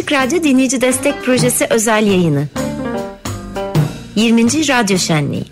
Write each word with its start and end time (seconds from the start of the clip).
Açık 0.00 0.12
Radyo 0.12 0.42
Dinleyici 0.42 0.80
Destek 0.80 1.24
Projesi 1.24 1.66
özel 1.70 2.06
yayını. 2.06 2.46
20. 4.16 4.68
Radyo 4.68 4.98
Şenliği. 4.98 5.44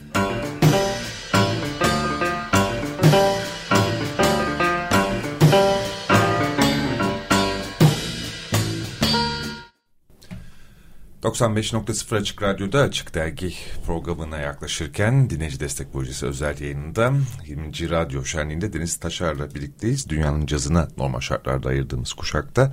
95.0 11.38 12.16
Açık 12.16 12.42
Radyo'da 12.42 12.80
Açık 12.80 13.14
Dergi 13.14 13.54
programına 13.86 14.38
yaklaşırken 14.38 15.30
Dinleyici 15.30 15.60
Destek 15.60 15.92
Projesi 15.92 16.26
özel 16.26 16.60
yayınında 16.60 17.12
20. 17.46 17.90
Radyo 17.90 18.24
Şenliği'nde 18.24 18.72
Deniz 18.72 18.96
Taşar'la 18.96 19.54
birlikteyiz. 19.54 20.08
Dünyanın 20.08 20.46
cazına 20.46 20.88
normal 20.96 21.20
şartlarda 21.20 21.68
ayırdığımız 21.68 22.12
kuşakta 22.12 22.72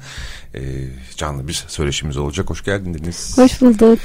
e, 0.56 0.62
canlı 1.16 1.48
bir 1.48 1.54
söyleşimiz 1.68 2.18
olacak. 2.18 2.50
Hoş 2.50 2.64
geldin 2.64 2.94
Deniz. 2.94 3.38
Hoş 3.38 3.62
bulduk. 3.62 4.00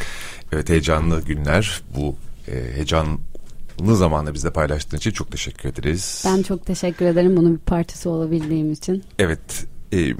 Evet 0.53 0.69
heyecanlı 0.69 1.23
günler. 1.25 1.83
Bu 1.97 2.17
e, 2.49 2.75
heyecanlı 2.75 3.97
zamanla 3.97 4.35
bizle 4.35 4.51
paylaştığın 4.51 4.97
için 4.97 5.11
çok 5.11 5.31
teşekkür 5.31 5.69
ederiz. 5.69 6.23
Ben 6.27 6.43
çok 6.43 6.67
teşekkür 6.67 7.07
ederim 7.07 7.37
bunun 7.37 7.55
bir 7.55 7.61
partisi 7.61 8.09
olabildiğim 8.09 8.73
için. 8.73 9.05
Evet 9.19 9.67
e, 9.93 10.15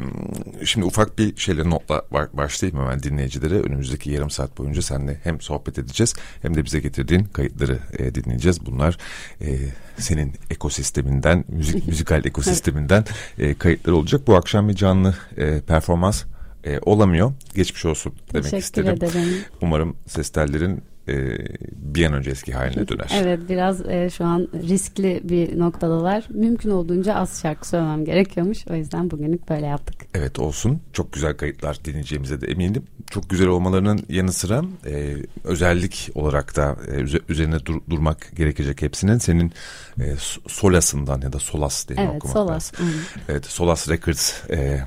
şimdi 0.65 0.87
ufak 0.87 1.19
bir 1.19 1.37
şeyle 1.37 1.71
notla 1.71 2.03
başlayayım 2.33 2.81
hemen 2.81 3.03
dinleyicilere. 3.03 3.55
Önümüzdeki 3.55 4.11
yarım 4.11 4.31
saat 4.31 4.59
boyunca 4.59 4.83
seninle 4.83 5.21
hem 5.25 5.41
sohbet 5.41 5.79
edeceğiz 5.79 6.15
hem 6.43 6.57
de 6.57 6.65
bize 6.65 6.81
getirdiğin 6.81 7.25
kayıtları 7.25 7.79
e, 7.99 8.15
dinleyeceğiz. 8.15 8.67
Bunlar 8.67 8.99
e, 9.41 9.59
senin 9.99 10.33
ekosisteminden, 10.51 11.45
müzik 11.49 11.87
müzikal 11.89 12.25
ekosisteminden 12.25 13.05
e, 13.39 13.55
kayıtlar 13.55 13.93
olacak. 13.93 14.27
Bu 14.27 14.37
akşam 14.37 14.69
bir 14.69 14.75
canlı 14.75 15.15
e, 15.37 15.61
performans 15.61 16.25
e, 16.65 16.79
olamıyor. 16.79 17.33
Geçmiş 17.55 17.85
olsun 17.85 18.15
demek 18.33 18.45
Teşekkür 18.45 18.63
isterim. 18.63 18.95
ederim. 18.95 19.45
Umarım 19.61 19.97
ses 20.07 20.31
tellerin 20.31 20.83
e, 21.09 21.39
bir 21.73 22.07
an 22.07 22.13
önce 22.13 22.31
eski 22.31 22.53
haline 22.53 22.89
döner. 22.89 23.11
Evet 23.15 23.41
biraz 23.49 23.89
e, 23.89 24.11
şu 24.11 24.25
an 24.25 24.49
riskli 24.69 25.21
bir 25.25 25.59
noktadalar. 25.59 26.25
Mümkün 26.31 26.71
olduğunca 26.71 27.15
az 27.15 27.43
şarkı 27.43 27.69
söylemem 27.69 28.05
gerekiyormuş. 28.05 28.67
O 28.71 28.75
yüzden 28.75 29.11
bugünlük 29.11 29.49
böyle 29.49 29.67
yaptık. 29.67 30.01
Evet 30.15 30.39
olsun. 30.39 30.81
Çok 30.93 31.13
güzel 31.13 31.37
kayıtlar 31.37 31.79
dinleyeceğimize 31.85 32.41
de 32.41 32.47
eminim. 32.47 32.83
Çok 33.11 33.31
güzel 33.31 33.49
olmalarının 33.49 34.01
yanı 34.09 34.33
sıra 34.33 34.63
e, 34.87 35.17
özellik 35.45 36.11
olarak 36.15 36.57
da 36.57 36.77
e, 36.89 37.19
üzerine 37.29 37.67
dur, 37.67 37.81
durmak 37.91 38.37
gerekecek 38.37 38.83
hepsinin. 38.83 39.19
Senin 39.19 39.53
e, 40.01 40.15
Solas'ından 40.49 41.21
ya 41.21 41.33
da 41.33 41.39
Solas 41.39 41.89
diye 41.89 41.99
evet, 42.01 42.17
okumak 42.17 42.33
Solas. 42.33 42.73
lazım. 42.75 42.95
Evet 43.29 43.47
Solas 43.47 43.89
Records 43.89 44.51
e, 44.51 44.81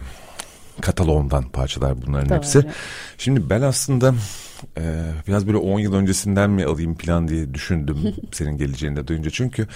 kataloğundan 0.81 1.43
parçalar 1.43 2.01
bunların 2.01 2.29
Doğru. 2.29 2.37
hepsi. 2.37 2.65
Şimdi 3.17 3.49
ben 3.49 3.61
aslında 3.61 4.15
e, 4.77 5.03
biraz 5.27 5.47
böyle 5.47 5.57
10 5.57 5.79
yıl 5.79 5.93
öncesinden 5.93 6.49
mi 6.49 6.65
alayım 6.65 6.95
plan 6.95 7.27
diye 7.27 7.53
düşündüm 7.53 7.97
senin 8.31 8.57
geleceğini 8.57 8.95
de 8.95 9.07
duyunca. 9.07 9.29
Çünkü 9.29 9.67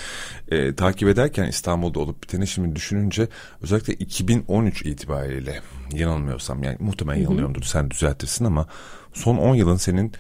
e, 0.52 0.76
takip 0.76 1.10
ederken 1.10 1.48
İstanbul'da 1.48 2.00
olup 2.00 2.24
biteni 2.24 2.48
şimdi 2.48 2.76
düşününce 2.76 3.28
özellikle 3.62 3.94
2013 3.94 4.82
itibariyle 4.82 5.60
yanılmıyorsam 5.94 6.64
yani 6.64 6.78
muhtemelen 6.80 7.22
yanılıyorumdur 7.22 7.64
sen 7.64 7.92
düzeltirsin 7.92 8.46
ama 8.46 8.68
son 9.14 9.38
10 9.38 9.56
yılın 9.56 9.78
senin 9.78 10.14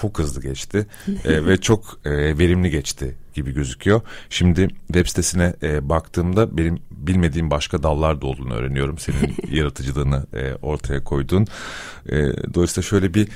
çok 0.00 0.18
hızlı 0.18 0.42
geçti 0.42 0.86
e, 1.24 1.46
ve 1.46 1.56
çok 1.56 2.00
e, 2.04 2.10
verimli 2.38 2.70
geçti 2.70 3.16
gibi 3.34 3.52
gözüküyor. 3.52 4.00
Şimdi 4.30 4.68
web 4.86 5.06
sitesine 5.06 5.54
e, 5.62 5.88
baktığımda 5.88 6.56
benim 6.56 6.78
bilmediğim 6.90 7.50
başka 7.50 7.82
dallar 7.82 8.20
da 8.20 8.26
olduğunu 8.26 8.54
öğreniyorum. 8.54 8.98
Senin 8.98 9.36
yaratıcılığını 9.56 10.26
e, 10.34 10.54
ortaya 10.54 11.04
koyduğun. 11.04 11.46
E, 12.08 12.16
dolayısıyla 12.54 12.88
şöyle 12.88 13.14
bir 13.14 13.28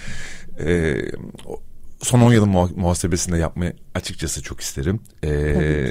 e, 0.60 0.96
son 2.02 2.20
10 2.20 2.32
yılın 2.32 2.48
muha- 2.48 2.80
muhasebesinde 2.80 3.38
yapmayı 3.38 3.72
açıkçası 3.94 4.42
çok 4.42 4.60
isterim. 4.60 5.00
E, 5.24 5.90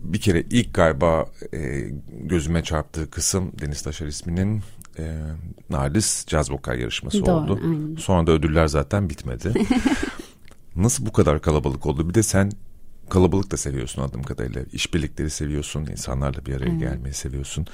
bir 0.00 0.20
kere 0.20 0.44
ilk 0.50 0.74
galiba 0.74 1.26
e, 1.54 1.58
gözüme 2.10 2.62
çarptığı 2.62 3.10
kısım 3.10 3.52
Deniz 3.60 3.82
Taşar 3.82 4.06
isminin 4.06 4.62
e, 4.98 5.16
Nardis 5.70 6.26
Caz 6.26 6.50
Vokal 6.50 6.78
yarışması 6.78 7.26
Doğru, 7.26 7.32
oldu. 7.32 7.60
aynen. 7.64 7.96
Sonra 7.96 8.26
da 8.26 8.32
ödüller 8.32 8.66
zaten 8.66 9.10
bitmedi. 9.10 9.52
Nasıl 10.76 11.06
bu 11.06 11.12
kadar 11.12 11.40
kalabalık 11.40 11.86
oldu? 11.86 12.08
Bir 12.08 12.14
de 12.14 12.22
sen 12.22 12.52
kalabalık 13.08 13.50
da 13.50 13.56
seviyorsun 13.56 14.02
adım 14.02 14.22
kadarıyla. 14.22 14.62
İşbirlikleri 14.72 15.30
seviyorsun, 15.30 15.86
insanlarla 15.86 16.46
bir 16.46 16.54
araya 16.54 16.74
gelmeyi 16.74 17.14
seviyorsun. 17.14 17.66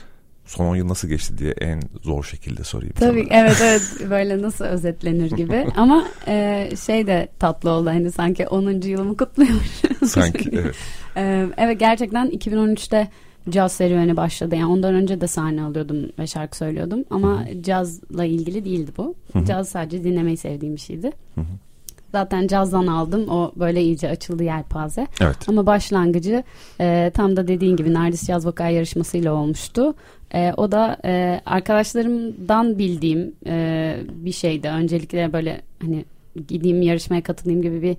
Son 0.47 0.65
10 0.66 0.77
yıl 0.77 0.88
nasıl 0.88 1.09
geçti 1.09 1.38
diye 1.38 1.50
en 1.50 1.82
zor 2.03 2.25
şekilde 2.25 2.65
sorayım 2.65 2.94
Tabii 2.99 3.27
sana. 3.28 3.41
evet 3.41 3.56
evet 3.62 4.10
böyle 4.10 4.43
nasıl 4.43 4.65
özetlenir 4.65 5.31
gibi 5.31 5.66
ama 5.77 6.09
e, 6.28 6.71
şey 6.87 7.06
de 7.06 7.28
tatlı 7.38 7.71
oldu 7.71 7.88
hani 7.91 8.12
sanki 8.12 8.47
10. 8.48 8.71
yılımı 8.81 9.16
kutluyormuşum. 9.16 10.06
Sanki 10.09 10.50
evet. 10.53 10.75
Ee, 11.16 11.47
evet 11.56 11.81
gerçekten 11.81 12.31
2013'te 12.31 13.09
caz 13.51 13.73
serüveni 13.73 14.17
başladı. 14.17 14.57
Yani 14.57 14.73
ondan 14.73 14.95
önce 14.95 15.21
de 15.21 15.27
sahne 15.27 15.62
alıyordum 15.62 15.97
ve 16.19 16.27
şarkı 16.27 16.57
söylüyordum. 16.57 17.05
Ama 17.11 17.45
cazla 17.61 18.25
ilgili 18.25 18.65
değildi 18.65 18.91
bu. 18.97 19.15
Caz 19.49 19.69
sadece 19.69 20.05
dinlemeyi 20.05 20.37
sevdiğim 20.37 20.75
bir 20.75 20.81
şeydi. 20.81 21.12
Zaten 22.12 22.47
cazdan 22.47 22.87
aldım. 22.87 23.29
O 23.29 23.53
böyle 23.57 23.83
iyice 23.83 24.09
açıldı 24.09 24.45
yelpaze. 24.45 25.07
Evet. 25.21 25.37
Ama 25.49 25.67
başlangıcı 25.67 26.45
e, 26.81 27.11
tam 27.15 27.37
da 27.37 27.49
dediğin 27.49 27.77
gibi 27.77 27.95
Nardis 27.95 28.27
Caz 28.27 28.47
Vokal 28.47 28.75
yarışmasıyla 28.75 29.34
olmuştu. 29.34 29.95
E, 30.34 30.53
o 30.57 30.73
da 30.73 30.97
e, 31.05 31.41
arkadaşlarımdan 31.47 32.78
bildiğim 32.78 33.33
e, 33.47 33.97
bir 34.09 34.33
şeydi. 34.33 34.69
Öncelikle 34.69 35.33
böyle 35.33 35.61
hani 35.83 36.05
gideyim 36.49 36.83
yarışmaya 36.83 37.23
katılayım 37.23 37.63
gibi 37.63 37.83
bir 37.83 37.97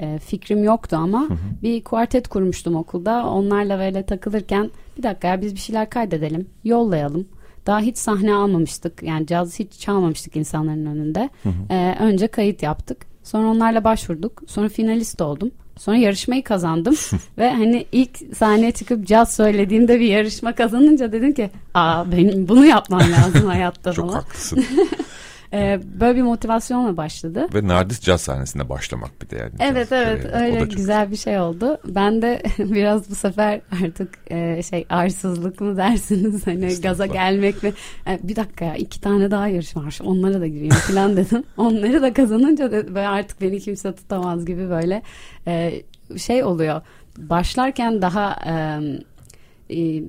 e, 0.00 0.18
fikrim 0.18 0.64
yoktu 0.64 0.96
ama 1.00 1.28
bir 1.62 1.84
kuartet 1.84 2.28
kurmuştum 2.28 2.74
okulda. 2.76 3.26
Onlarla 3.26 3.78
böyle 3.78 4.02
takılırken 4.02 4.70
bir 4.98 5.02
dakika 5.02 5.28
ya 5.28 5.42
biz 5.42 5.54
bir 5.54 5.60
şeyler 5.60 5.90
kaydedelim, 5.90 6.46
yollayalım. 6.64 7.28
Daha 7.66 7.80
hiç 7.80 7.98
sahne 7.98 8.34
almamıştık. 8.34 9.02
Yani 9.02 9.26
caz 9.26 9.58
hiç 9.58 9.72
çalmamıştık 9.78 10.36
insanların 10.36 10.86
önünde. 10.86 11.30
E, 11.70 11.96
önce 12.00 12.26
kayıt 12.26 12.62
yaptık. 12.62 13.06
Sonra 13.22 13.48
onlarla 13.48 13.84
başvurduk. 13.84 14.42
Sonra 14.46 14.68
finalist 14.68 15.20
oldum. 15.20 15.50
Sonra 15.78 15.96
yarışmayı 15.96 16.44
kazandım 16.44 16.94
ve 17.38 17.50
hani 17.50 17.86
ilk 17.92 18.18
sahneye 18.36 18.72
çıkıp 18.72 19.06
caz 19.06 19.34
söylediğimde 19.34 20.00
bir 20.00 20.08
yarışma 20.08 20.54
kazanınca 20.54 21.12
dedim 21.12 21.34
ki 21.34 21.50
aa 21.74 22.12
benim 22.12 22.48
bunu 22.48 22.66
yapmam 22.66 23.00
lazım 23.00 23.46
hayatta 23.46 23.92
Çok 23.92 24.14
haklısın. 24.14 24.64
Ee, 25.52 25.80
böyle 26.00 26.16
bir 26.16 26.22
motivasyonla 26.22 26.96
başladı. 26.96 27.46
Ve 27.54 27.68
Nardis 27.68 28.00
caz 28.00 28.20
sahnesinde 28.20 28.68
başlamak 28.68 29.22
bir 29.22 29.30
de 29.30 29.36
yani. 29.36 29.52
Evet 29.60 29.90
Caz 29.90 29.98
evet. 29.98 30.26
O 30.34 30.36
öyle 30.36 30.64
güzel 30.64 31.10
bir 31.10 31.16
şey 31.16 31.38
oldu. 31.38 31.78
Ben 31.84 32.22
de 32.22 32.42
biraz 32.58 33.10
bu 33.10 33.14
sefer 33.14 33.60
artık 33.84 34.18
e, 34.30 34.62
şey 34.62 34.86
arsızlık 34.90 35.60
mı 35.60 35.76
dersiniz 35.76 36.46
hani 36.46 36.80
gaza 36.80 37.06
gelmek 37.06 37.62
mi? 37.62 37.72
E, 38.06 38.18
bir 38.22 38.36
dakika 38.36 38.64
ya 38.64 38.74
iki 38.74 39.00
tane 39.00 39.30
daha 39.30 39.48
yarışma 39.48 39.84
var 39.84 39.98
onlara 40.04 40.40
da 40.40 40.46
gireyim 40.46 40.74
falan 40.74 41.16
dedim. 41.16 41.44
Onları 41.56 42.02
da 42.02 42.12
kazanınca 42.12 42.72
da 42.72 42.94
böyle 42.94 43.08
artık 43.08 43.40
beni 43.40 43.60
kimse 43.60 43.94
tutamaz 43.94 44.46
gibi 44.46 44.70
böyle 44.70 45.02
e, 45.46 45.82
şey 46.16 46.44
oluyor. 46.44 46.82
Başlarken 47.18 48.02
daha 48.02 48.36
e, 48.46 48.52
e, 48.52 48.80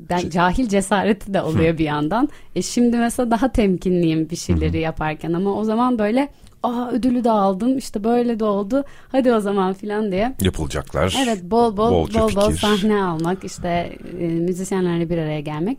ben 0.10 0.30
cahil 0.30 0.68
cesareti 0.68 1.34
de 1.34 1.42
oluyor 1.42 1.78
bir 1.78 1.86
yandan. 1.86 2.30
E 2.56 2.62
şimdi 2.62 2.98
mesela 2.98 3.32
daha 3.32 3.52
temkinliyim 3.52 4.30
bir 4.30 4.36
şeyleri 4.36 4.80
yaparken 4.80 5.34
ama 5.34 5.54
o 5.54 5.64
zaman 5.64 6.00
böyle 6.00 6.30
aa 6.64 6.90
ödülü 6.92 7.24
de 7.24 7.32
aldım 7.32 7.78
işte 7.78 8.04
böyle 8.04 8.40
de 8.40 8.44
oldu 8.46 8.84
hadi 9.12 9.34
o 9.34 9.40
zaman 9.40 9.74
filan 9.74 10.12
diye. 10.12 10.36
Yapılacaklar. 10.42 11.16
Evet 11.24 11.44
bol 11.44 11.78
bol 11.78 11.92
Bolca 11.92 12.20
bol 12.22 12.36
bol 12.36 12.42
fikir. 12.42 12.58
sahne 12.58 13.04
almak 13.04 13.44
işte 13.44 13.98
e, 14.20 14.28
müzisyenlerle 14.28 15.10
bir 15.10 15.18
araya 15.18 15.40
gelmek. 15.40 15.78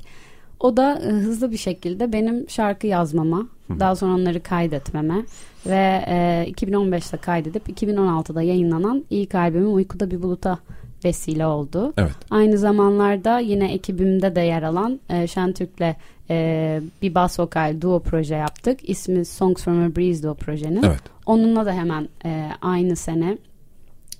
O 0.60 0.76
da 0.76 1.02
e, 1.06 1.08
hızlı 1.08 1.50
bir 1.50 1.56
şekilde 1.56 2.12
benim 2.12 2.50
şarkı 2.50 2.86
yazmama, 2.86 3.46
daha 3.80 3.96
sonra 3.96 4.14
onları 4.14 4.42
kaydetmeme 4.42 5.22
ve 5.66 6.04
e, 6.06 6.46
2015'te 6.50 7.16
kaydedip 7.16 7.68
2016'da 7.68 8.42
yayınlanan 8.42 9.04
ilk 9.10 9.34
albümüm 9.34 9.74
Uykuda 9.74 10.10
Bir 10.10 10.22
Buluta 10.22 10.58
vesile 11.04 11.46
oldu. 11.46 11.92
Evet. 11.96 12.12
Aynı 12.30 12.58
zamanlarda 12.58 13.38
yine 13.38 13.72
ekibimde 13.72 14.36
de 14.36 14.40
yer 14.40 14.62
alan 14.62 15.00
e, 15.10 15.26
Şentürk'le 15.26 15.96
e, 16.30 16.80
bir 17.02 17.14
bas 17.14 17.40
vokal 17.40 17.80
duo 17.80 18.00
proje 18.00 18.34
yaptık. 18.34 18.88
İsmi 18.88 19.24
Songs 19.24 19.64
from 19.64 19.84
a 19.84 19.96
Breeze 19.96 20.30
o 20.30 20.34
projenin. 20.34 20.82
Evet. 20.82 21.02
Onunla 21.26 21.66
da 21.66 21.72
hemen 21.72 22.08
e, 22.24 22.50
aynı 22.62 22.96
sene 22.96 23.38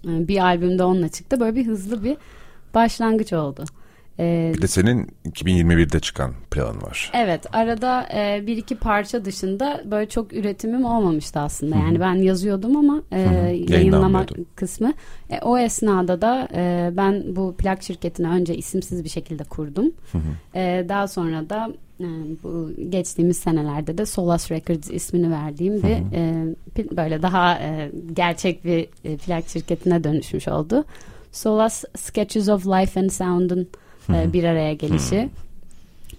e, 0.05 0.29
bir 0.29 0.44
albümde 0.44 0.84
onunla 0.84 1.08
çıktı. 1.08 1.40
Böyle 1.40 1.56
bir 1.56 1.67
hızlı 1.67 2.05
bir 2.05 2.17
başlangıç 2.75 3.32
oldu. 3.32 3.64
E, 4.23 4.53
bir 4.55 4.63
de 4.63 4.67
senin 4.67 5.09
2021'de 5.27 6.01
çıkan 6.01 6.35
planın 6.51 6.83
var. 6.83 7.11
Evet 7.15 7.47
arada 7.53 8.09
e, 8.15 8.47
bir 8.47 8.57
iki 8.57 8.77
parça 8.77 9.25
dışında 9.25 9.83
böyle 9.85 10.09
çok 10.09 10.33
üretimim 10.33 10.85
olmamıştı 10.85 11.41
aslında. 11.41 11.77
Yani 11.77 12.01
ben 12.01 12.15
yazıyordum 12.15 12.77
ama 12.77 13.03
e, 13.13 13.21
yayınlama 13.69 14.27
kısmı. 14.57 14.93
E, 15.31 15.39
o 15.43 15.59
esnada 15.59 16.21
da 16.23 16.49
e, 16.55 16.91
ben 16.97 17.37
bu 17.37 17.55
plak 17.59 17.83
şirketini 17.83 18.29
önce 18.29 18.57
isimsiz 18.57 19.05
bir 19.05 19.09
şekilde 19.09 19.45
kurdum. 19.45 19.93
E, 20.55 20.87
daha 20.89 21.09
sonra 21.09 21.51
da 21.51 21.73
e, 22.01 22.07
bu 22.43 22.71
geçtiğimiz 22.89 23.37
senelerde 23.37 23.99
de 23.99 24.07
Solas 24.07 24.51
Records 24.51 24.91
ismini 24.91 25.31
verdiğim 25.31 25.83
bir 25.83 26.17
e, 26.17 26.45
böyle 26.97 27.23
daha 27.23 27.59
e, 27.59 27.93
gerçek 28.13 28.65
bir 28.65 28.89
e, 29.05 29.17
plak 29.17 29.49
şirketine 29.49 30.05
dönüşmüş 30.05 30.49
oldu. 30.49 30.85
Solas 31.33 31.85
Sketches 31.97 32.49
of 32.49 32.67
Life 32.67 33.01
and 33.01 33.11
Sound'un 33.11 33.69
e, 34.11 34.33
bir 34.33 34.45
araya 34.45 34.75
gelişi. 34.75 35.29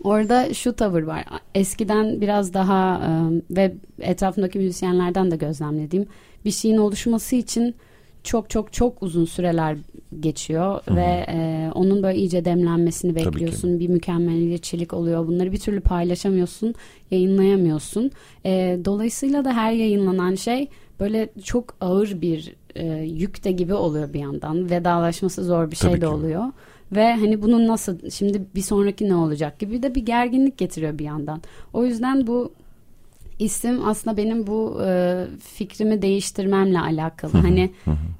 Orada 0.04 0.54
şu 0.54 0.74
tavır 0.74 1.04
var. 1.04 1.26
Eskiden 1.56 2.22
biraz 2.22 2.54
daha 2.54 2.96
e, 2.96 3.10
ve 3.56 3.74
etrafımdaki 4.00 4.60
müzisyenlerden 4.60 5.32
de 5.32 5.36
gözlemlediğim 5.36 6.06
bir 6.46 6.52
şeyin 6.52 6.78
oluşması 6.78 7.36
için 7.36 7.76
çok 8.24 8.50
çok 8.50 8.74
çok 8.74 9.04
uzun 9.04 9.26
süreler 9.26 9.78
geçiyor 10.20 10.82
Hı-hı. 10.86 10.96
ve 10.96 11.26
e, 11.28 11.70
onun 11.76 12.04
böyle 12.04 12.18
iyice 12.18 12.46
demlenmesini 12.46 13.16
bekliyorsun. 13.16 13.80
Bir 13.80 13.90
mükemmeliyetçilik 13.90 14.94
oluyor. 14.94 15.28
Bunları 15.28 15.52
bir 15.52 15.60
türlü 15.60 15.82
paylaşamıyorsun, 15.82 16.76
yayınlayamıyorsun. 17.12 18.12
E, 18.46 18.80
dolayısıyla 18.86 19.46
da 19.46 19.54
her 19.54 19.72
yayınlanan 19.72 20.36
şey 20.36 20.68
böyle 21.00 21.30
çok 21.44 21.76
ağır 21.82 22.22
bir 22.22 22.56
e, 22.76 22.86
yük 22.96 23.44
de 23.44 23.52
gibi 23.52 23.74
oluyor 23.74 24.14
bir 24.14 24.20
yandan. 24.20 24.70
Vedalaşması 24.70 25.44
zor 25.44 25.72
bir 25.72 25.76
Tabii 25.76 25.92
şey 25.92 26.02
de 26.02 26.06
ki. 26.06 26.12
oluyor. 26.12 26.44
Ve 26.95 27.13
hani 27.13 27.42
bunun 27.42 27.68
nasıl 27.68 28.10
şimdi 28.10 28.42
bir 28.56 28.62
sonraki 28.62 29.10
ne 29.10 29.16
olacak 29.16 29.60
gibi 29.60 29.84
de 29.84 29.95
bir 29.95 30.06
gerginlik 30.06 30.57
getiriyor 30.57 31.00
bir 31.00 31.06
yandan. 31.06 31.42
O 31.74 31.86
yüzden 31.86 32.28
bu 32.28 32.54
isim 33.40 33.88
aslında 33.88 34.18
benim 34.18 34.48
bu 34.48 34.81
e, 34.86 35.24
fikrimi 35.40 36.01
değiştirmemle 36.01 36.80
alakalı. 36.80 37.31
hani 37.31 37.72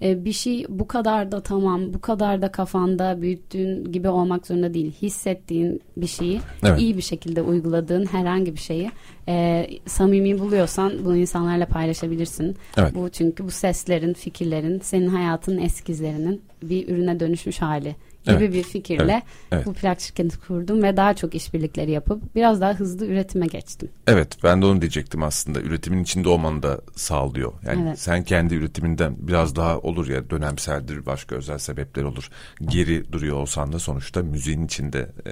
e, 0.02 0.26
bir 0.26 0.32
şey 0.32 0.66
bu 0.70 0.88
kadar 0.88 1.32
da 1.32 1.44
tamam, 1.44 1.94
bu 1.94 2.02
kadar 2.02 2.42
da 2.42 2.52
kafanda 2.52 3.22
büyüttüğün 3.22 3.92
gibi 3.92 4.10
olmak 4.10 4.48
zorunda 4.48 4.74
değil. 4.74 4.92
Hissettiğin 5.02 5.82
bir 5.98 6.08
şeyi 6.08 6.40
evet. 6.64 6.82
iyi 6.82 6.98
bir 6.98 7.02
şekilde 7.02 7.42
uyguladığın 7.42 8.06
herhangi 8.06 8.54
bir 8.54 8.60
şeyi 8.60 8.92
e, 9.28 9.68
samimi 9.86 10.40
buluyorsan 10.40 10.94
bunu 11.06 11.18
insanlarla 11.18 11.66
paylaşabilirsin. 11.66 12.56
Evet. 12.78 12.96
Bu 12.96 13.10
çünkü 13.10 13.46
bu 13.46 13.52
seslerin, 13.52 14.14
fikirlerin, 14.14 14.80
senin 14.80 15.08
hayatının 15.08 15.62
eskizlerinin 15.62 16.42
bir 16.64 16.88
ürüne 16.88 17.20
dönüşmüş 17.20 17.62
hali 17.62 17.96
gibi 18.26 18.36
evet. 18.44 18.54
bir 18.54 18.64
fikirle 18.64 19.12
evet. 19.14 19.24
Evet. 19.52 19.66
bu 19.66 19.74
plak 19.74 20.02
şirketi 20.02 20.40
kurdum 20.40 20.84
ve 20.84 20.98
daha 20.98 21.14
çok 21.14 21.36
işbirlikleri 21.36 21.92
yapıp 21.92 22.36
biraz 22.36 22.62
daha 22.62 22.74
hızlı 22.74 23.06
üretime 23.06 23.48
geçtim. 23.48 23.90
Evet 24.08 24.38
ben 24.44 24.62
de 24.62 24.66
onu 24.66 24.82
diyecektim 24.82 25.24
aslında 25.24 25.62
üretimin 25.62 26.04
içinde 26.04 26.30
olmanı 26.30 26.64
da 26.64 26.82
sağlıyor. 26.96 27.54
Yani 27.66 27.86
evet. 27.88 28.00
sen 28.00 28.24
kendi 28.24 28.56
üretiminden 28.56 29.16
biraz 29.20 29.56
daha 29.56 29.80
olur 29.80 30.08
ya 30.08 30.30
dönemseldir 30.30 31.06
başka 31.06 31.36
özel 31.36 31.58
sebepler 31.58 32.04
olur. 32.04 32.30
Geri 32.62 33.12
duruyor 33.12 33.38
olsan 33.38 33.74
da 33.74 33.80
sonuçta 33.80 34.22
müziğin 34.22 34.66
içinde 34.66 35.10
e, 35.26 35.32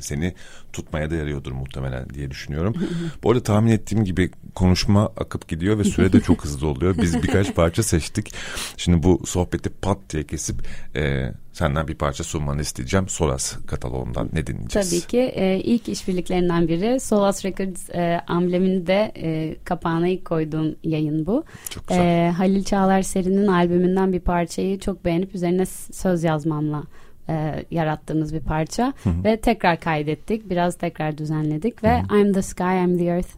seni 0.00 0.34
tutmaya 0.72 1.10
da 1.10 1.14
yarıyordur 1.14 1.52
muhtemelen 1.52 2.10
diye 2.10 2.30
düşünüyorum. 2.30 2.74
bu 3.22 3.30
arada 3.30 3.42
tahmin 3.42 3.72
ettiğim 3.72 4.04
gibi 4.04 4.30
konuşma 4.54 5.06
akıp 5.06 5.48
gidiyor 5.48 5.78
ve 5.78 5.84
süre 5.84 6.12
de 6.12 6.20
çok 6.20 6.44
hızlı 6.44 6.66
oluyor. 6.66 6.98
Biz 6.98 7.22
birkaç 7.22 7.54
parça 7.54 7.82
seçtik. 7.82 8.34
Şimdi 8.76 9.02
bu 9.02 9.26
sohbeti 9.26 9.70
pat 9.70 9.98
diye 10.10 10.26
kesip 10.26 10.56
e, 10.96 11.32
senden 11.52 11.88
bir 11.88 11.94
parça 11.94 12.24
sunmanı 12.24 12.60
isteyeceğim. 12.60 13.08
Solas 13.08 13.56
kataloğundan 13.66 14.28
ne 14.32 14.46
dinleyeceğiz? 14.46 14.90
Tabii 14.90 15.00
ki 15.00 15.18
e, 15.18 15.58
ilk 15.58 15.88
işbirliklerinden 15.88 16.68
biri 16.68 17.00
Solas 17.00 17.44
Records 17.44 17.90
e, 17.90 18.20
ambleminde 18.26 19.12
e, 19.16 19.56
kapağına 19.64 20.08
ilk 20.08 20.24
koyduğum 20.24 20.76
yayın 20.84 21.26
bu. 21.26 21.44
Çok 21.70 21.88
güzel. 21.88 22.02
E, 22.02 22.30
Halil 22.30 22.64
Çağlar 22.64 23.02
serinin 23.02 23.46
albümünden 23.46 24.12
bir 24.12 24.20
parçayı 24.20 24.80
çok 24.80 25.04
beğenip 25.04 25.34
üzerine 25.34 25.66
söz 25.92 26.24
yazmamla 26.24 26.82
e, 27.28 27.64
yarattığımız 27.70 28.34
bir 28.34 28.40
parça 28.40 28.92
hı 29.02 29.10
hı. 29.10 29.24
ve 29.24 29.36
tekrar 29.36 29.80
kaydettik. 29.80 30.50
Biraz 30.50 30.76
tekrar 30.76 31.18
düzenledik 31.18 31.84
ve 31.84 32.02
hı 32.02 32.14
hı. 32.14 32.18
I'm 32.18 32.32
the 32.32 32.42
Sky, 32.42 32.84
I'm 32.84 32.98
the 32.98 33.04
Earth 33.04 33.28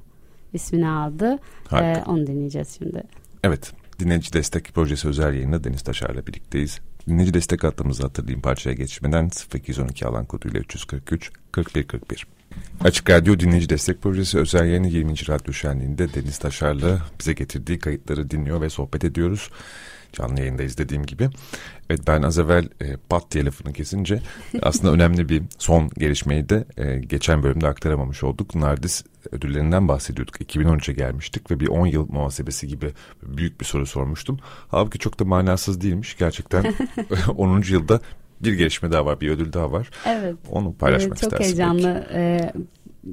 ismini 0.52 0.88
aldı. 0.88 1.38
E, 1.72 2.02
onu 2.06 2.26
dinleyeceğiz 2.26 2.78
şimdi. 2.78 3.02
Evet. 3.44 3.72
Dinleyici 3.99 4.32
Destek 4.32 4.75
Projesi 4.75 5.08
özel 5.08 5.34
yayında 5.34 5.64
Deniz 5.64 5.82
Taşar'la 5.82 6.26
birlikteyiz. 6.26 6.81
Dinleyici 7.08 7.34
destek 7.34 7.64
hattımızı 7.64 8.02
hatırlayayım 8.02 8.40
parçaya 8.40 8.74
geçmeden 8.74 9.30
0212 9.54 10.06
alan 10.06 10.24
koduyla 10.24 10.60
343 10.60 11.30
41 11.52 11.82
41. 11.82 12.26
Açık 12.80 13.10
Radyo 13.10 13.40
Dinleyici 13.40 13.68
Destek 13.68 14.02
Projesi 14.02 14.38
özel 14.38 14.66
yayını 14.66 14.88
20. 14.88 15.28
Radyo 15.28 15.52
Şenliği'nde 15.52 16.14
Deniz 16.14 16.38
Taşar'la 16.38 17.02
bize 17.20 17.32
getirdiği 17.32 17.78
kayıtları 17.78 18.30
dinliyor 18.30 18.60
ve 18.60 18.70
sohbet 18.70 19.04
ediyoruz. 19.04 19.50
Canlı 20.14 20.40
yayındayız 20.40 20.78
dediğim 20.78 21.06
gibi. 21.06 21.31
Evet 21.90 22.00
ben 22.06 22.22
az 22.22 22.38
evvel 22.38 22.69
e, 22.81 22.96
pat 23.08 23.31
diye 23.31 23.44
lafını 23.44 23.72
kesince 23.72 24.20
aslında 24.62 24.93
önemli 24.93 25.28
bir 25.28 25.43
son 25.58 25.90
gelişmeyi 25.99 26.49
de 26.49 26.64
e, 26.76 26.99
geçen 26.99 27.43
bölümde 27.43 27.66
aktaramamış 27.66 28.25
olduk. 28.25 28.55
Nardis 28.55 29.05
ödüllerinden 29.32 29.88
bahsediyorduk. 29.88 30.40
2013'e 30.40 30.94
gelmiştik 30.94 31.50
ve 31.50 31.61
bir 31.61 31.69
10 31.69 31.87
yıl 31.87 32.08
muhasebesi 32.08 32.69
gibi 32.69 32.93
büyük 33.22 33.61
bir 33.61 33.64
soru 33.64 33.87
sormuştum. 33.87 34.38
Halbuki 34.69 34.99
çok 34.99 35.20
da 35.20 35.25
manasız 35.25 35.81
değilmiş. 35.81 36.19
Gerçekten 36.19 36.75
10. 37.37 37.62
yılda 37.70 38.00
bir 38.40 38.52
gelişme 38.52 38.93
daha 38.93 39.06
var, 39.06 39.20
bir 39.20 39.31
ödül 39.31 39.52
daha 39.52 39.72
var. 39.72 39.90
Evet. 40.06 40.34
Onu 40.50 40.75
paylaşmak 40.75 41.08
evet, 41.08 41.20
çok 41.20 41.40
istersin. 41.40 41.56
Çok 41.56 41.72
heyecanlı. 41.81 42.06
Ee, 42.12 42.52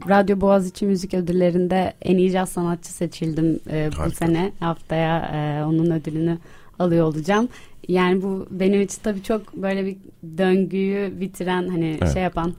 Radyo 0.09 0.41
Boğaziçi 0.41 0.85
Müzik 0.85 1.13
Ödülleri'nde 1.13 1.93
en 2.01 2.17
iyi 2.17 2.31
caz 2.31 2.49
sanatçı 2.49 2.93
seçildim 2.93 3.59
e, 3.69 3.89
bu 4.05 4.11
sene. 4.11 4.51
Haftaya 4.59 5.17
e, 5.19 5.65
onun 5.65 5.91
ödülünü 5.91 6.37
alıyor 6.81 7.05
olacağım. 7.05 7.49
Yani 7.87 8.21
bu 8.21 8.47
benim 8.51 8.81
için 8.81 9.01
tabii 9.03 9.23
çok 9.23 9.53
böyle 9.53 9.85
bir 9.85 9.97
döngüyü 10.37 11.19
bitiren 11.19 11.67
hani 11.67 11.97
evet. 12.01 12.13
şey 12.13 12.23
yapan 12.23 12.53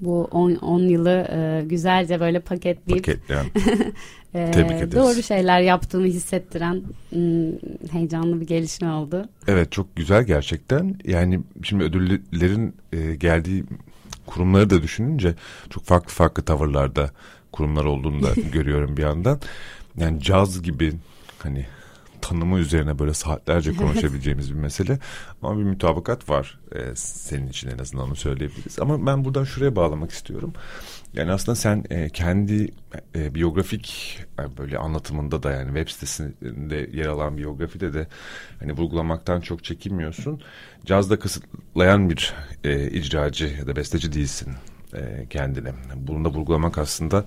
bu 0.00 0.24
10 0.24 0.78
yılı 0.78 1.28
e, 1.32 1.62
güzelce 1.66 2.20
böyle 2.20 2.40
paketleyip 2.40 3.04
Paketleyen. 3.06 3.44
e, 4.34 4.50
Tebrik 4.50 4.70
ederiz. 4.70 4.94
Doğru 4.94 5.22
şeyler 5.22 5.60
yaptığımı 5.60 6.06
hissettiren 6.06 6.82
m, 7.12 7.52
heyecanlı 7.90 8.40
bir 8.40 8.46
gelişme 8.46 8.90
oldu. 8.90 9.28
Evet 9.48 9.72
çok 9.72 9.96
güzel 9.96 10.24
gerçekten. 10.24 10.98
Yani 11.04 11.40
şimdi 11.62 11.84
ödüllerin 11.84 12.74
e, 12.92 13.14
geldiği 13.14 13.64
kurumları 14.26 14.70
da 14.70 14.82
düşününce 14.82 15.34
çok 15.70 15.84
farklı 15.84 16.10
farklı 16.10 16.42
tavırlarda 16.42 17.10
kurumlar 17.52 17.84
olduğunu 17.84 18.22
da 18.22 18.28
görüyorum 18.52 18.96
bir 18.96 19.02
yandan. 19.02 19.40
Yani 19.96 20.20
caz 20.20 20.62
gibi 20.62 20.92
hani 21.38 21.66
tanımı 22.24 22.58
üzerine 22.58 22.98
böyle 22.98 23.14
saatlerce 23.14 23.76
konuşabileceğimiz 23.76 24.50
bir 24.50 24.58
mesele. 24.58 24.98
Ama 25.42 25.58
bir 25.58 25.64
mütabakat 25.64 26.28
var 26.28 26.58
e, 26.74 26.96
senin 26.96 27.48
için 27.48 27.68
en 27.68 27.78
azından 27.78 28.06
onu 28.06 28.16
söyleyebiliriz. 28.16 28.78
Ama 28.78 29.06
ben 29.06 29.24
buradan 29.24 29.44
şuraya 29.44 29.76
bağlamak 29.76 30.10
istiyorum. 30.10 30.52
Yani 31.14 31.32
aslında 31.32 31.56
sen 31.56 31.84
e, 31.90 32.08
kendi 32.08 32.68
e, 33.14 33.34
biyografik 33.34 34.18
e, 34.38 34.56
böyle 34.58 34.78
anlatımında 34.78 35.42
da 35.42 35.50
yani 35.50 35.66
web 35.66 35.88
sitesinde 35.88 36.90
yer 36.92 37.06
alan 37.06 37.36
biyografide 37.36 37.94
de 37.94 38.06
hani 38.58 38.72
vurgulamaktan 38.72 39.40
çok 39.40 39.64
çekinmiyorsun. 39.64 40.42
Cazda 40.84 41.18
kısıtlayan 41.18 42.10
bir 42.10 42.34
e, 42.64 42.90
icracı 42.90 43.46
ya 43.58 43.66
da 43.66 43.76
besteci 43.76 44.12
değilsin 44.12 44.54
e, 44.94 45.26
kendine. 45.30 45.72
Bunu 45.96 46.24
da 46.24 46.28
vurgulamak 46.28 46.78
aslında 46.78 47.24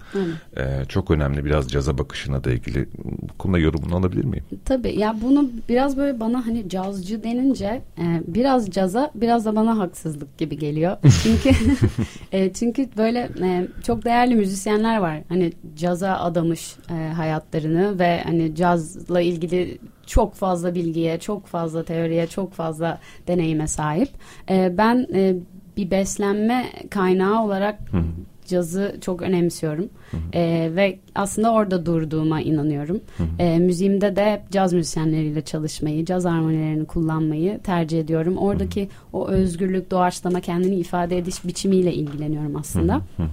e, 0.57 0.85
çok 0.85 1.11
önemli. 1.11 1.45
Biraz 1.45 1.67
caza 1.67 1.97
bakışına 1.97 2.43
da 2.43 2.51
ilgili. 2.51 2.87
Bu 3.03 3.37
konuda 3.37 3.59
yorumunu 3.59 3.95
alabilir 3.95 4.25
miyim? 4.25 4.43
Tabii. 4.65 4.99
Ya 4.99 5.15
bunu 5.21 5.49
biraz 5.69 5.97
böyle 5.97 6.19
bana 6.19 6.47
hani 6.47 6.69
cazcı 6.69 7.23
denince 7.23 7.81
e, 7.97 8.21
biraz 8.27 8.69
caza 8.69 9.11
biraz 9.15 9.45
da 9.45 9.55
bana 9.55 9.77
haksızlık 9.77 10.37
gibi 10.37 10.57
geliyor. 10.57 10.97
Çünkü 11.23 11.49
e, 12.31 12.53
çünkü 12.53 12.89
böyle 12.97 13.29
e, 13.43 13.67
çok 13.83 14.05
değerli 14.05 14.35
müzisyenler 14.35 14.97
var. 14.97 15.17
Hani 15.29 15.53
caza 15.75 16.13
adamış 16.13 16.75
e, 16.89 17.13
hayatlarını 17.13 17.99
ve 17.99 18.21
hani 18.23 18.55
cazla 18.55 19.21
ilgili 19.21 19.77
çok 20.05 20.33
fazla 20.33 20.75
bilgiye, 20.75 21.19
çok 21.19 21.47
fazla 21.47 21.83
teoriye, 21.83 22.27
çok 22.27 22.53
fazla 22.53 22.99
deneyime 23.27 23.67
sahip. 23.67 24.09
E, 24.49 24.77
ben 24.77 25.07
e, 25.13 25.35
bir 25.77 25.91
beslenme 25.91 26.65
kaynağı 26.89 27.43
olarak 27.43 27.79
Hı-hı. 27.91 28.03
cazı 28.47 28.97
çok 29.01 29.21
önemsiyorum. 29.21 29.89
E, 30.33 30.71
ve 30.75 30.99
aslında 31.15 31.53
orada 31.53 31.85
durduğuma 31.85 32.41
inanıyorum. 32.41 33.01
E, 33.39 33.59
müziğimde 33.59 34.15
de 34.15 34.41
caz 34.51 34.73
müzisyenleriyle 34.73 35.41
çalışmayı, 35.41 36.05
caz 36.05 36.25
armonilerini 36.25 36.85
kullanmayı 36.85 37.59
tercih 37.59 37.99
ediyorum. 37.99 38.37
Oradaki 38.37 38.81
Hı-hı. 38.81 38.89
o 39.13 39.27
özgürlük, 39.27 39.91
doğaçlama, 39.91 40.39
kendini 40.39 40.75
ifade 40.75 41.17
ediş 41.17 41.45
biçimiyle 41.45 41.93
ilgileniyorum 41.93 42.55
aslında. 42.55 42.95
Hı-hı. 42.95 43.27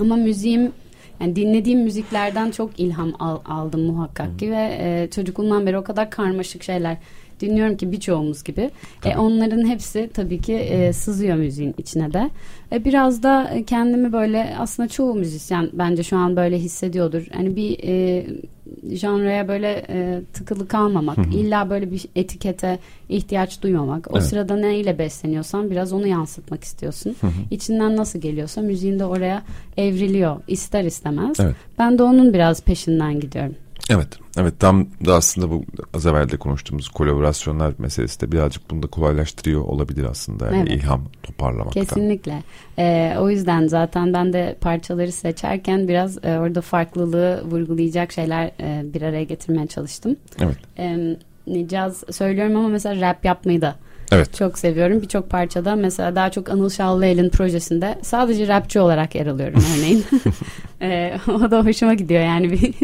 Ama 0.00 0.16
müziğim 0.16 0.72
yani 1.20 1.36
dinlediğim 1.36 1.80
müziklerden 1.80 2.50
çok 2.50 2.80
ilham 2.80 3.12
al, 3.18 3.38
aldım 3.44 3.80
muhakkak 3.80 4.38
ki 4.38 4.50
ve 4.50 4.76
e, 4.80 5.08
çocukluğumdan 5.10 5.66
beri 5.66 5.78
o 5.78 5.84
kadar 5.84 6.10
karmaşık 6.10 6.62
şeyler 6.62 6.96
dinliyorum 7.44 7.76
ki 7.76 7.92
birçoğumuz 7.92 8.44
gibi. 8.44 8.70
E, 9.04 9.16
onların 9.16 9.68
hepsi 9.68 10.10
tabii 10.14 10.40
ki 10.40 10.54
e, 10.54 10.92
sızıyor 10.92 11.36
müziğin 11.36 11.74
içine 11.78 12.12
de. 12.12 12.30
E, 12.72 12.84
biraz 12.84 13.22
da 13.22 13.50
kendimi 13.66 14.12
böyle 14.12 14.54
aslında 14.58 14.88
çoğu 14.88 15.14
müzisyen 15.14 15.70
bence 15.72 16.02
şu 16.02 16.16
an 16.16 16.36
böyle 16.36 16.58
hissediyordur. 16.58 17.26
Hani 17.34 17.56
bir 17.56 17.78
e, 17.88 18.26
janraya 18.92 19.48
böyle 19.48 19.84
e, 19.88 20.20
tıkılı 20.32 20.68
kalmamak, 20.68 21.18
illa 21.34 21.70
böyle 21.70 21.90
bir 21.90 22.04
etikete 22.16 22.78
ihtiyaç 23.08 23.62
duymamak. 23.62 24.08
O 24.10 24.16
Evet. 24.18 24.26
sırada 24.26 24.56
neyle 24.56 24.98
besleniyorsan 24.98 25.70
biraz 25.70 25.92
onu 25.92 26.06
yansıtmak 26.06 26.64
istiyorsun. 26.64 27.16
İçinden 27.50 27.96
nasıl 27.96 28.18
geliyorsa 28.20 28.60
müziğin 28.60 28.98
de 28.98 29.04
oraya 29.04 29.42
evriliyor 29.76 30.36
ister 30.48 30.84
istemez. 30.84 31.40
Evet. 31.40 31.56
Ben 31.78 31.98
de 31.98 32.02
onun 32.02 32.34
biraz 32.34 32.62
peşinden 32.62 33.20
gidiyorum. 33.20 33.54
Evet, 33.90 34.08
evet 34.38 34.54
tam 34.60 34.86
da 35.06 35.14
aslında 35.14 35.50
bu 35.50 35.64
az 35.94 36.06
evvel 36.06 36.28
de 36.30 36.36
konuştuğumuz 36.36 36.88
kolaborasyonlar 36.88 37.74
meselesi 37.78 38.20
de 38.20 38.32
birazcık 38.32 38.70
bunu 38.70 38.82
da 38.82 38.86
kolaylaştırıyor 38.86 39.62
olabilir 39.62 40.04
aslında. 40.04 40.46
Yani 40.46 40.56
Evet. 40.58 40.70
ilham 40.70 41.04
toparlamakta. 41.22 41.80
Kesinlikle. 41.80 42.42
Ee, 42.78 43.16
o 43.18 43.30
yüzden 43.30 43.66
zaten 43.66 44.12
ben 44.12 44.32
de 44.32 44.56
parçaları 44.60 45.12
seçerken 45.12 45.88
biraz 45.88 46.24
e, 46.24 46.38
orada 46.38 46.60
farklılığı 46.60 47.42
vurgulayacak 47.44 48.12
şeyler 48.12 48.50
e, 48.60 48.82
bir 48.94 49.02
araya 49.02 49.24
getirmeye 49.24 49.66
çalıştım. 49.66 50.16
Evet, 50.40 50.56
Ee, 50.78 51.16
caz 51.68 52.04
söylüyorum 52.10 52.56
ama 52.56 52.68
mesela 52.68 53.08
rap 53.08 53.24
yapmayı 53.24 53.60
da 53.60 53.74
evet. 54.12 54.34
çok 54.34 54.58
seviyorum. 54.58 55.02
Birçok 55.02 55.30
parçada 55.30 55.76
mesela 55.76 56.16
daha 56.16 56.30
çok 56.30 56.48
Anıl 56.50 56.70
Şallıel'in 56.70 57.28
projesinde 57.30 57.98
sadece 58.02 58.48
rapçi 58.48 58.80
olarak 58.80 59.14
yer 59.14 59.26
alıyorum 59.26 59.62
örneğin. 59.78 60.04
Ee, 60.82 61.18
o 61.28 61.50
da 61.50 61.64
hoşuma 61.64 61.94
gidiyor 61.94 62.22
yani 62.22 62.52
bir 62.52 62.74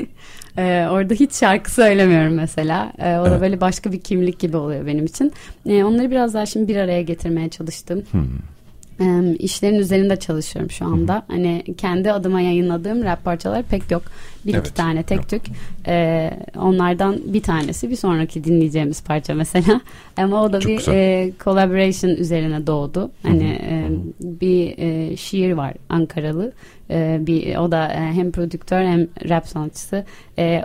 Ee, 0.61 0.87
orada 0.91 1.15
hiç 1.15 1.35
şarkı 1.35 1.71
söylemiyorum 1.71 2.35
mesela. 2.35 2.93
Ee, 2.99 3.19
o 3.19 3.25
da 3.25 3.29
Evet. 3.31 3.41
böyle 3.41 3.61
başka 3.61 3.93
bir 3.93 4.01
kimlik 4.01 4.39
gibi 4.39 4.57
oluyor 4.57 4.87
benim 4.87 5.05
için. 5.05 5.33
Ee, 5.67 5.85
onları 5.85 6.11
biraz 6.11 6.35
daha 6.35 6.47
şimdi 6.47 6.69
bir 6.69 6.77
araya 6.77 7.03
getirmeye 7.03 7.49
çalıştım. 7.49 8.03
Hmm. 8.11 8.23
Ee, 9.01 9.35
işlerin 9.39 9.79
üzerinde 9.79 10.17
çalışıyorum 10.17 10.71
şu 10.71 10.85
anda. 10.85 11.23
Hani 11.29 11.65
kendi 11.79 12.13
adıma 12.13 12.41
yayınladığım 12.41 13.05
rap 13.05 13.25
parçalar 13.25 13.63
pek 13.63 13.91
yok. 13.91 14.03
Bir 14.47 14.55
Evet, 14.55 14.67
iki 14.67 14.75
tane 14.75 15.03
tek 15.03 15.29
tük. 15.29 15.43
Ee, 15.87 16.31
onlardan 16.57 17.17
bir 17.25 17.43
tanesi 17.43 17.91
bir 17.91 17.97
sonraki 17.97 18.45
dinleyeceğimiz 18.45 19.03
parça 19.05 19.35
mesela. 19.35 19.81
Ama 20.17 20.43
o 20.43 20.53
da 20.53 20.61
Çok 20.61 20.71
bir 20.73 20.77
güzel. 20.77 20.95
e, 20.95 21.33
collaboration 21.45 22.11
üzerine 22.11 22.67
doğdu. 22.67 23.11
Hani 23.23 23.49
e, 23.49 23.89
bir 24.21 24.79
e, 24.79 25.17
şiir 25.17 25.53
var 25.53 25.75
Ankaralı. 25.89 26.53
E, 26.91 27.19
bir 27.21 27.57
o 27.57 27.73
da 27.73 27.93
e, 27.93 27.97
hem 27.99 28.33
prodüktör 28.33 28.81
hem 28.81 29.09
rap 29.29 29.47
sanatçısı. 29.49 30.05
E, 30.39 30.63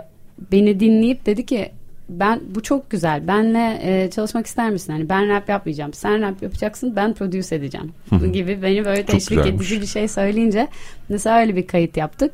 beni 0.52 0.80
dinleyip 0.80 1.26
dedi 1.26 1.46
ki 1.46 1.70
ben 2.08 2.40
bu 2.54 2.62
çok 2.62 2.90
güzel. 2.90 3.28
Benle 3.28 3.78
e, 3.82 4.10
çalışmak 4.10 4.46
ister 4.46 4.70
misin? 4.70 4.92
Hani 4.92 5.08
ben 5.08 5.28
rap 5.28 5.48
yapmayacağım. 5.48 5.92
Sen 5.92 6.22
rap 6.22 6.42
yapacaksın. 6.42 6.96
Ben 6.96 7.14
produce 7.14 7.56
edeceğim. 7.56 7.92
gibi 8.32 8.62
beni 8.62 8.84
böyle 8.84 9.06
teşvik 9.06 9.46
edici 9.46 9.80
bir 9.80 9.86
şey 9.86 10.08
söyleyince 10.08 10.68
mesela 11.08 11.40
öyle 11.40 11.56
bir 11.56 11.66
kayıt 11.66 11.96
yaptık. 11.96 12.32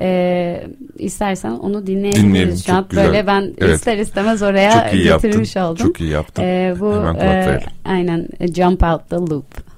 E, 0.00 0.66
istersen 0.98 1.50
onu 1.50 1.86
dinleyebiliriz. 1.86 2.24
Dinleyelim, 2.24 2.56
Şu 2.56 2.74
an 2.74 2.86
böyle 2.96 3.26
ben 3.26 3.54
Evet. 3.58 3.76
ister 3.76 3.98
istemez 3.98 4.42
oraya 4.42 4.84
Çok 4.84 4.94
iyi 4.94 5.06
yaptın. 5.06 5.28
getirmiş 5.30 5.56
oldum. 5.56 5.86
Çok 5.86 6.00
iyi 6.00 6.10
yaptın. 6.10 6.42
E, 6.42 6.74
bu 6.80 6.92
e, 7.20 7.60
aynen 7.84 8.28
Jump 8.54 8.82
Out 8.82 9.10
the 9.10 9.16
Loop. 9.16 9.74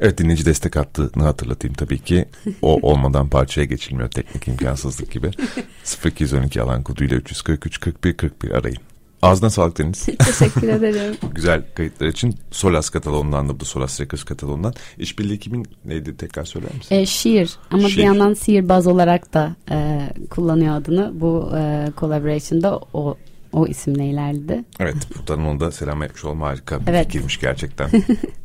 Evet 0.00 0.18
dinleyici 0.18 0.46
destek 0.46 0.76
attığını 0.76 1.22
hatırlatayım 1.24 1.74
tabii 1.74 1.98
ki. 1.98 2.24
O 2.62 2.78
olmadan 2.90 3.28
parçaya 3.28 3.64
geçilmiyor 3.64 4.10
teknik 4.10 4.48
imkansızlık 4.48 5.12
gibi. 5.12 5.30
0212 6.04 6.62
alan 6.62 6.82
koduyla 6.82 7.16
343 7.16 7.80
41 7.80 8.16
41 8.16 8.50
arayın. 8.50 8.78
Ağzına 9.22 9.50
sağlık 9.50 9.78
Deniz. 9.78 10.06
Teşekkür 10.18 10.68
ederim. 10.68 11.16
Güzel 11.34 11.62
kayıtlar 11.74 12.06
için 12.06 12.34
Solas 12.50 12.90
Katalon'dan 12.90 13.48
da 13.48 13.60
bu 13.60 13.64
Solas 13.64 14.00
Records 14.00 14.24
Katalon'dan. 14.24 14.74
İşbirliği 14.98 15.38
kimin 15.38 15.66
neydi 15.84 16.16
tekrar 16.16 16.44
söyler 16.44 16.74
misin? 16.74 16.94
E, 16.94 17.06
şiir 17.06 17.56
ama 17.70 17.88
Şiir. 17.88 17.98
bir 17.98 18.02
yandan 18.02 18.34
sihirbaz 18.34 18.86
olarak 18.86 19.34
da 19.34 19.56
e, 19.70 20.00
kullanıyor 20.30 20.74
adını. 20.76 21.20
Bu 21.20 21.50
e, 21.56 21.88
collaboration'da 22.00 22.78
o 22.92 23.16
o 23.52 23.66
isimle 23.66 24.06
ilerledi. 24.06 24.64
Evet 24.80 24.96
buradan 25.18 25.46
onu 25.46 25.60
da 25.60 25.70
selam 25.72 26.02
etmiş 26.02 26.24
olma 26.24 26.46
harika 26.48 26.80
bir 26.80 26.86
Evet. 26.86 27.06
fikirmiş 27.06 27.40
gerçekten. 27.40 27.90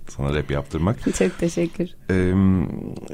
Sana 0.10 0.36
rap 0.36 0.52
yaptırmak. 0.52 1.16
Çok 1.18 1.40
teşekkür. 1.40 1.90
Ee, 2.12 2.34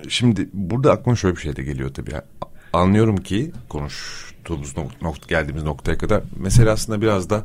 şimdi 0.09 0.49
burada 0.53 0.91
aklıma 0.91 1.15
şöyle 1.15 1.35
bir 1.35 1.41
şey 1.41 1.55
de 1.55 1.63
geliyor 1.63 1.93
tabii. 1.93 2.11
Anlıyorum 2.73 3.17
ki 3.17 3.51
konuştuğumuz 3.69 4.73
nok- 4.77 5.01
nokta, 5.01 5.25
geldiğimiz 5.27 5.63
noktaya 5.63 5.97
kadar 5.97 6.23
mesele 6.39 6.69
aslında 6.71 7.01
biraz 7.01 7.29
da 7.29 7.43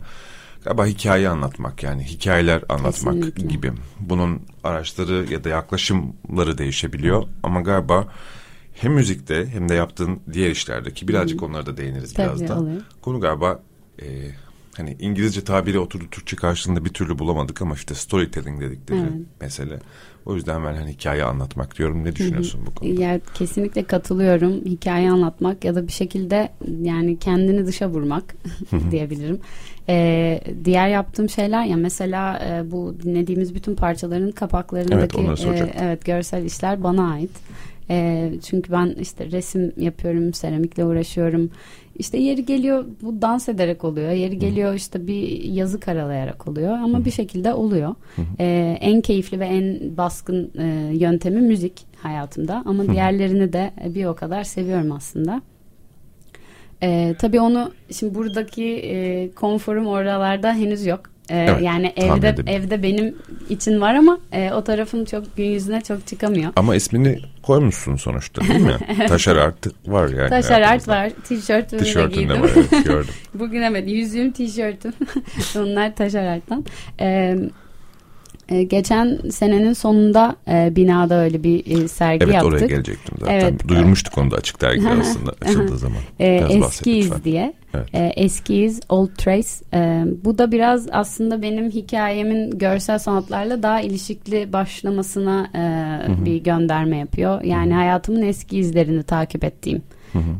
galiba 0.64 0.86
hikaye 0.86 1.28
anlatmak 1.28 1.82
yani 1.82 2.04
hikayeler 2.04 2.62
anlatmak 2.68 3.14
Kesinlikle. 3.14 3.46
gibi. 3.46 3.72
Bunun 4.00 4.40
araçları 4.64 5.26
ya 5.32 5.44
da 5.44 5.48
yaklaşımları 5.48 6.58
değişebiliyor 6.58 7.24
ama 7.42 7.60
galiba 7.60 8.08
hem 8.74 8.92
müzikte 8.92 9.46
hem 9.46 9.68
de 9.68 9.74
yaptığın 9.74 10.20
diğer 10.32 10.50
işlerde 10.50 10.92
ki 10.92 11.08
birazcık 11.08 11.42
onlara 11.42 11.66
da 11.66 11.76
değiniriz 11.76 12.14
Tabii, 12.14 12.26
birazdan. 12.38 12.58
olur. 12.58 12.80
Konu 13.02 13.20
galiba 13.20 13.60
e, 14.02 14.06
hani 14.76 14.96
İngilizce 15.00 15.44
tabiri 15.44 15.78
oturdu 15.78 16.04
Türkçe 16.10 16.36
karşılığında 16.36 16.84
bir 16.84 16.90
türlü 16.90 17.18
bulamadık 17.18 17.62
ama 17.62 17.74
işte 17.74 17.94
storytelling 17.94 18.60
dedikleri 18.60 19.00
Evet. 19.00 19.12
mesele. 19.40 19.78
O 20.26 20.34
yüzden 20.34 20.64
ben 20.64 20.74
hani 20.74 20.92
hikaye 20.92 21.24
anlatmak 21.24 21.78
diyorum. 21.78 22.04
Ne 22.04 22.16
düşünüyorsun 22.16 22.60
bu 22.66 22.74
konuda? 22.74 23.02
Ya 23.02 23.20
kesinlikle 23.34 23.82
katılıyorum. 23.84 24.52
Hikaye 24.64 25.10
anlatmak 25.10 25.64
ya 25.64 25.74
da 25.74 25.86
bir 25.86 25.92
şekilde 25.92 26.48
yani 26.82 27.18
kendini 27.18 27.66
dışa 27.66 27.88
vurmak 27.88 28.36
diyebilirim. 28.90 29.40
Ee, 29.88 30.40
diğer 30.64 30.88
yaptığım 30.88 31.28
şeyler 31.28 31.64
ya 31.64 31.76
mesela 31.76 32.38
e, 32.38 32.70
bu 32.70 32.94
dinlediğimiz 33.02 33.54
bütün 33.54 33.74
parçaların 33.74 34.22
Evet, 34.22 34.34
kapaklarındaki 34.34 35.16
onları 35.16 35.66
e, 35.66 35.74
evet 35.80 36.04
görsel 36.04 36.44
işler 36.44 36.82
bana 36.82 37.12
ait. 37.12 37.30
E, 37.90 38.30
çünkü 38.42 38.72
ben 38.72 38.94
işte 39.00 39.30
resim 39.30 39.72
yapıyorum, 39.76 40.34
seramikle 40.34 40.84
uğraşıyorum. 40.84 41.50
İşte 41.98 42.18
yeri 42.18 42.44
geliyor 42.44 42.84
bu 43.02 43.22
dans 43.22 43.48
ederek 43.48 43.84
oluyor. 43.84 44.10
Yeri 44.10 44.38
geliyor 44.38 44.74
işte 44.74 45.06
bir 45.06 45.44
yazı 45.44 45.80
karalayarak 45.80 46.48
oluyor 46.48 46.72
ama 46.72 47.04
bir 47.04 47.10
şekilde 47.10 47.54
oluyor. 47.54 47.94
E, 48.40 48.78
en 48.80 49.00
keyifli 49.00 49.40
ve 49.40 49.46
en 49.46 49.96
baskın 49.96 50.50
e, 50.58 50.96
yöntemi 50.96 51.40
müzik 51.40 51.86
hayatımda 52.02 52.62
ama 52.66 52.88
diğerlerini 52.88 53.52
de 53.52 53.70
bir 53.94 54.04
o 54.04 54.14
kadar 54.14 54.44
seviyorum 54.44 54.92
aslında. 54.92 55.42
E, 56.82 57.14
tabii 57.18 57.40
onu 57.40 57.72
şimdi 57.90 58.14
buradaki 58.14 58.64
e, 58.64 59.30
konforum 59.30 59.86
oralarda 59.86 60.54
henüz 60.54 60.86
yok. 60.86 61.15
E, 61.30 61.36
Evet, 61.38 61.62
yani 61.62 61.92
evde 61.96 62.28
edebiliyorum. 62.28 62.64
evde 62.64 62.82
benim 62.82 63.14
için 63.48 63.80
var 63.80 63.94
ama 63.94 64.18
e, 64.32 64.52
o 64.52 64.64
tarafım 64.64 65.04
çok 65.04 65.36
gün 65.36 65.44
yüzüne 65.44 65.80
çok 65.80 66.06
çıkamıyor. 66.06 66.52
Ama 66.56 66.76
ismini 66.76 67.18
koymuşsun 67.42 67.96
sonuçta 67.96 68.42
değil 68.48 68.60
mi? 68.60 68.76
Taşar 69.08 69.36
Art 69.36 69.66
var 69.86 70.08
yani. 70.08 70.28
Taşar 70.30 70.60
art 70.60 70.88
var, 70.88 71.10
tişörtümü 71.24 71.80
de 71.80 71.84
Tişörtünde 71.84 72.20
giydim. 72.20 72.42
var 72.42 72.50
evet 72.56 72.84
gördüm. 72.84 73.14
Bugün 73.34 73.62
evet 73.62 73.88
yüzüğüm, 73.90 74.32
tişörtüm. 74.32 74.92
Onlar 75.58 75.94
Taşar 75.96 76.24
arttan. 76.24 76.64
Ee, 77.00 77.36
e, 78.48 78.62
geçen 78.62 79.18
senenin 79.30 79.72
sonunda 79.72 80.36
e, 80.48 80.76
binada 80.76 81.20
öyle 81.22 81.42
bir 81.42 81.82
e, 81.84 81.88
sergi 81.88 82.24
Evet 82.24 82.34
yaptık. 82.34 82.52
oraya 82.52 82.66
gelecektim 82.66 83.14
zaten. 83.20 83.34
Evet. 83.40 83.68
Duyurmuştuk 83.68 84.18
onu 84.18 84.30
da 84.30 84.36
açık 84.36 84.60
dergi 84.60 84.88
arasında 84.88 85.34
açıldığı 85.42 85.78
zaman. 85.78 85.98
E, 86.20 86.38
Biraz 86.38 86.60
bahset 86.60 86.72
eskiyiz 86.80 87.06
lütfen. 87.06 87.24
diye. 87.24 87.52
Evet. 87.76 87.94
E, 87.94 88.22
eskiyiz, 88.24 88.80
Old 88.88 89.10
Trace. 89.16 89.48
E, 89.74 90.04
bu 90.24 90.38
da 90.38 90.52
biraz 90.52 90.86
aslında 90.92 91.42
benim 91.42 91.70
hikayemin 91.70 92.58
görsel 92.58 92.98
sanatlarla 92.98 93.62
daha 93.62 93.80
ilişkili 93.80 94.52
başlamasına 94.52 95.46
e, 95.54 96.24
bir 96.24 96.44
gönderme 96.44 96.96
yapıyor. 96.96 97.42
Yani 97.42 97.74
hayatımın 97.74 98.22
eski 98.22 98.58
izlerini 98.58 99.02
takip 99.02 99.44
ettiğim 99.44 99.82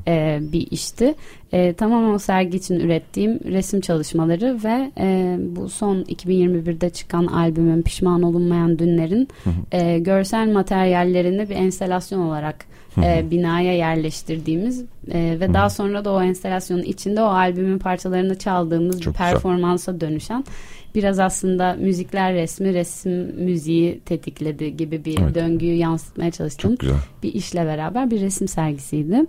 e, 0.08 0.38
bir 0.40 0.66
işti. 0.70 1.14
E, 1.52 1.72
tamamen 1.72 2.14
o 2.14 2.18
sergi 2.18 2.56
için 2.56 2.80
ürettiğim 2.80 3.40
resim 3.44 3.80
çalışmaları 3.80 4.58
ve 4.64 4.90
e, 4.98 5.36
bu 5.40 5.68
son 5.68 6.02
2021'de 6.02 6.90
çıkan 6.90 7.26
albümün 7.26 7.82
Pişman 7.82 8.22
Olunmayan 8.22 8.78
Dünler'in 8.78 9.28
e, 9.72 9.98
görsel 9.98 10.52
materyallerini 10.52 11.50
bir 11.50 11.54
enstelasyon 11.56 12.20
olarak 12.20 12.64
e, 13.02 13.30
binaya 13.30 13.76
yerleştirdiğimiz 13.76 14.84
e, 15.10 15.36
ve 15.40 15.54
daha 15.54 15.70
sonra 15.70 16.04
da 16.04 16.12
o 16.12 16.22
enstelasyonun 16.22 16.82
içinde 16.82 17.22
o 17.22 17.26
albümün 17.26 17.78
parçalarını 17.78 18.38
çaldığımız 18.38 19.00
Çok 19.00 19.14
bir 19.14 19.18
güzel. 19.18 19.32
performansa 19.32 20.00
dönüşen 20.00 20.44
biraz 20.94 21.18
aslında 21.18 21.76
müzikler 21.80 22.34
resmi 22.34 22.74
resim 22.74 23.12
müziği 23.44 24.00
tetikledi 24.00 24.76
gibi 24.76 25.04
bir 25.04 25.18
Evet. 25.22 25.34
döngüyü 25.34 25.74
yansıtmaya 25.74 26.30
güzel. 26.80 26.96
bir 27.22 27.34
işle 27.34 27.64
beraber 27.66 28.10
bir 28.10 28.20
resim 28.20 28.48
sergisiydi. 28.48 29.24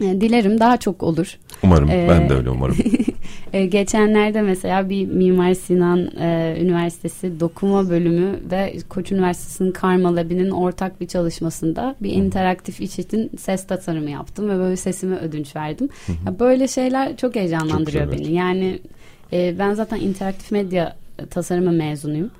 E, 0.00 0.20
Dilerim 0.20 0.60
daha 0.60 0.76
çok 0.76 1.02
olur. 1.02 1.38
Umarım 1.62 1.90
Ee, 1.90 2.06
ben 2.10 2.28
de 2.28 2.34
öyle 2.34 2.50
umarım. 2.50 2.76
E, 3.52 3.66
geçenlerde 3.66 4.42
mesela 4.42 4.90
bir 4.90 5.06
Mimar 5.06 5.54
Sinan 5.54 6.10
e, 6.20 6.56
Üniversitesi 6.60 7.40
dokuma 7.40 7.90
bölümü 7.90 8.40
ve 8.50 8.76
Koç 8.88 9.12
Üniversitesi'nin 9.12 9.72
Karma 9.72 10.16
Lab'inin 10.16 10.50
ortak 10.50 11.00
bir 11.00 11.06
çalışmasında 11.06 11.96
bir 12.02 12.12
interaktif 12.12 12.80
iş 12.80 12.98
için 12.98 13.30
ses 13.38 13.66
tasarımı 13.66 14.10
yaptım 14.10 14.48
ve 14.48 14.58
böyle 14.58 14.76
sesime 14.76 15.16
ödünç 15.16 15.56
verdim. 15.56 15.88
Ya 16.26 16.38
böyle 16.38 16.68
şeyler 16.68 17.16
çok 17.16 17.34
heyecanlandırıyor 17.34 18.04
Çok 18.04 18.12
güzel, 18.12 18.26
beni. 18.26 18.36
Yani 18.36 18.78
e, 19.32 19.58
ben 19.58 19.74
zaten 19.74 20.00
interaktif 20.00 20.50
medya 20.50 20.96
tasarımı 21.30 21.72
mezunuyum. 21.72 22.30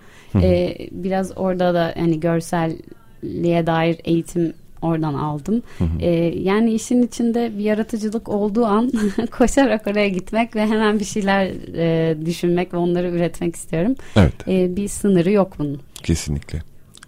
E, 0.42 0.76
biraz 0.90 1.32
orada 1.38 1.74
da 1.74 1.94
hani 1.96 2.20
görselliğe 2.20 3.66
dair 3.66 3.96
eğitim 4.04 4.52
oradan 4.82 5.14
aldım. 5.14 5.62
E, 6.00 6.10
yani 6.38 6.74
işin 6.74 7.02
içinde 7.02 7.58
bir 7.58 7.64
yaratıcılık 7.64 8.28
olduğu 8.28 8.66
an 8.66 8.92
koşarak 9.30 9.86
oraya 9.86 10.08
gitmek 10.08 10.56
ve 10.56 10.66
hemen 10.66 11.00
bir 11.00 11.04
şeyler 11.04 11.52
e, 11.74 12.16
düşünmek 12.26 12.74
ve 12.74 12.76
onları 12.76 13.10
üretmek 13.10 13.56
istiyorum. 13.56 13.94
Evet. 14.16 14.48
E, 14.48 14.76
bir 14.76 14.88
sınırı 14.88 15.30
yok 15.30 15.52
bunun. 15.58 15.80
Kesinlikle. 16.02 16.62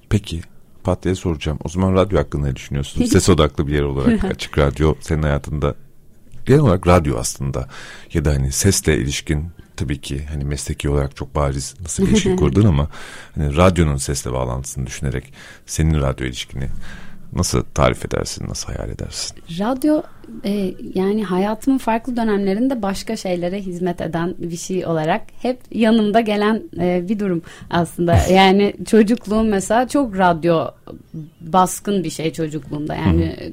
Peki 0.09 0.41
Pat 0.85 1.05
diye 1.05 1.15
soracağım. 1.15 1.59
O 1.65 1.69
zaman 1.69 1.95
radyo 1.95 2.19
hakkında 2.19 2.47
ne 2.47 2.57
düşünüyorsun? 2.57 3.05
Ses 3.05 3.29
odaklı 3.29 3.67
bir 3.67 3.73
yer 3.73 3.83
olarak 3.83 4.25
açık 4.25 4.59
radyo 4.59 4.95
senin 5.01 5.23
hayatında 5.23 5.75
genel 6.47 6.61
olarak 6.61 6.87
radyo 6.87 7.17
aslında 7.19 7.69
ya 8.15 8.25
da 8.25 8.31
hani 8.31 8.53
sesle 8.53 8.99
ilişkin 8.99 9.47
tabii 9.77 10.01
ki 10.01 10.25
hani 10.31 10.45
mesleki 10.45 10.89
olarak 10.89 11.17
çok 11.17 11.35
bariz 11.35 11.75
nasıl 11.81 12.03
bir 12.03 12.09
ilişki 12.09 12.37
kurdun 12.37 12.65
ama 12.65 12.89
hani 13.35 13.57
radyonun 13.57 13.97
sesle 13.97 14.33
bağlantısını 14.33 14.87
düşünerek 14.87 15.33
senin 15.67 16.01
radyo 16.01 16.27
ilişkini 16.27 16.69
nasıl 17.33 17.63
tarif 17.63 18.05
edersin, 18.05 18.49
nasıl 18.49 18.73
hayal 18.73 18.91
edersin? 18.91 19.37
Radyo 19.59 20.03
e, 20.45 20.75
yani 20.95 21.25
hayatımın 21.25 21.79
farklı 21.79 22.17
dönemlerinde 22.17 22.83
başka 22.83 23.17
şeylere 23.17 23.61
hizmet 23.61 24.01
eden 24.01 24.35
bir 24.39 24.57
şey 24.57 24.87
olarak 24.87 25.23
hep 25.43 25.61
yanımda 25.73 26.21
gelen 26.21 26.63
e, 26.81 27.09
bir 27.09 27.19
durum 27.19 27.43
aslında. 27.71 28.19
Yani 28.29 28.75
çocukluğum 28.87 29.45
mesela 29.45 29.89
çok 29.89 30.19
radyo 30.19 30.67
baskın 31.41 32.05
bir 32.05 32.11
şey 32.11 32.33
çocukluğumda. 32.33 32.95
Yani 32.95 33.53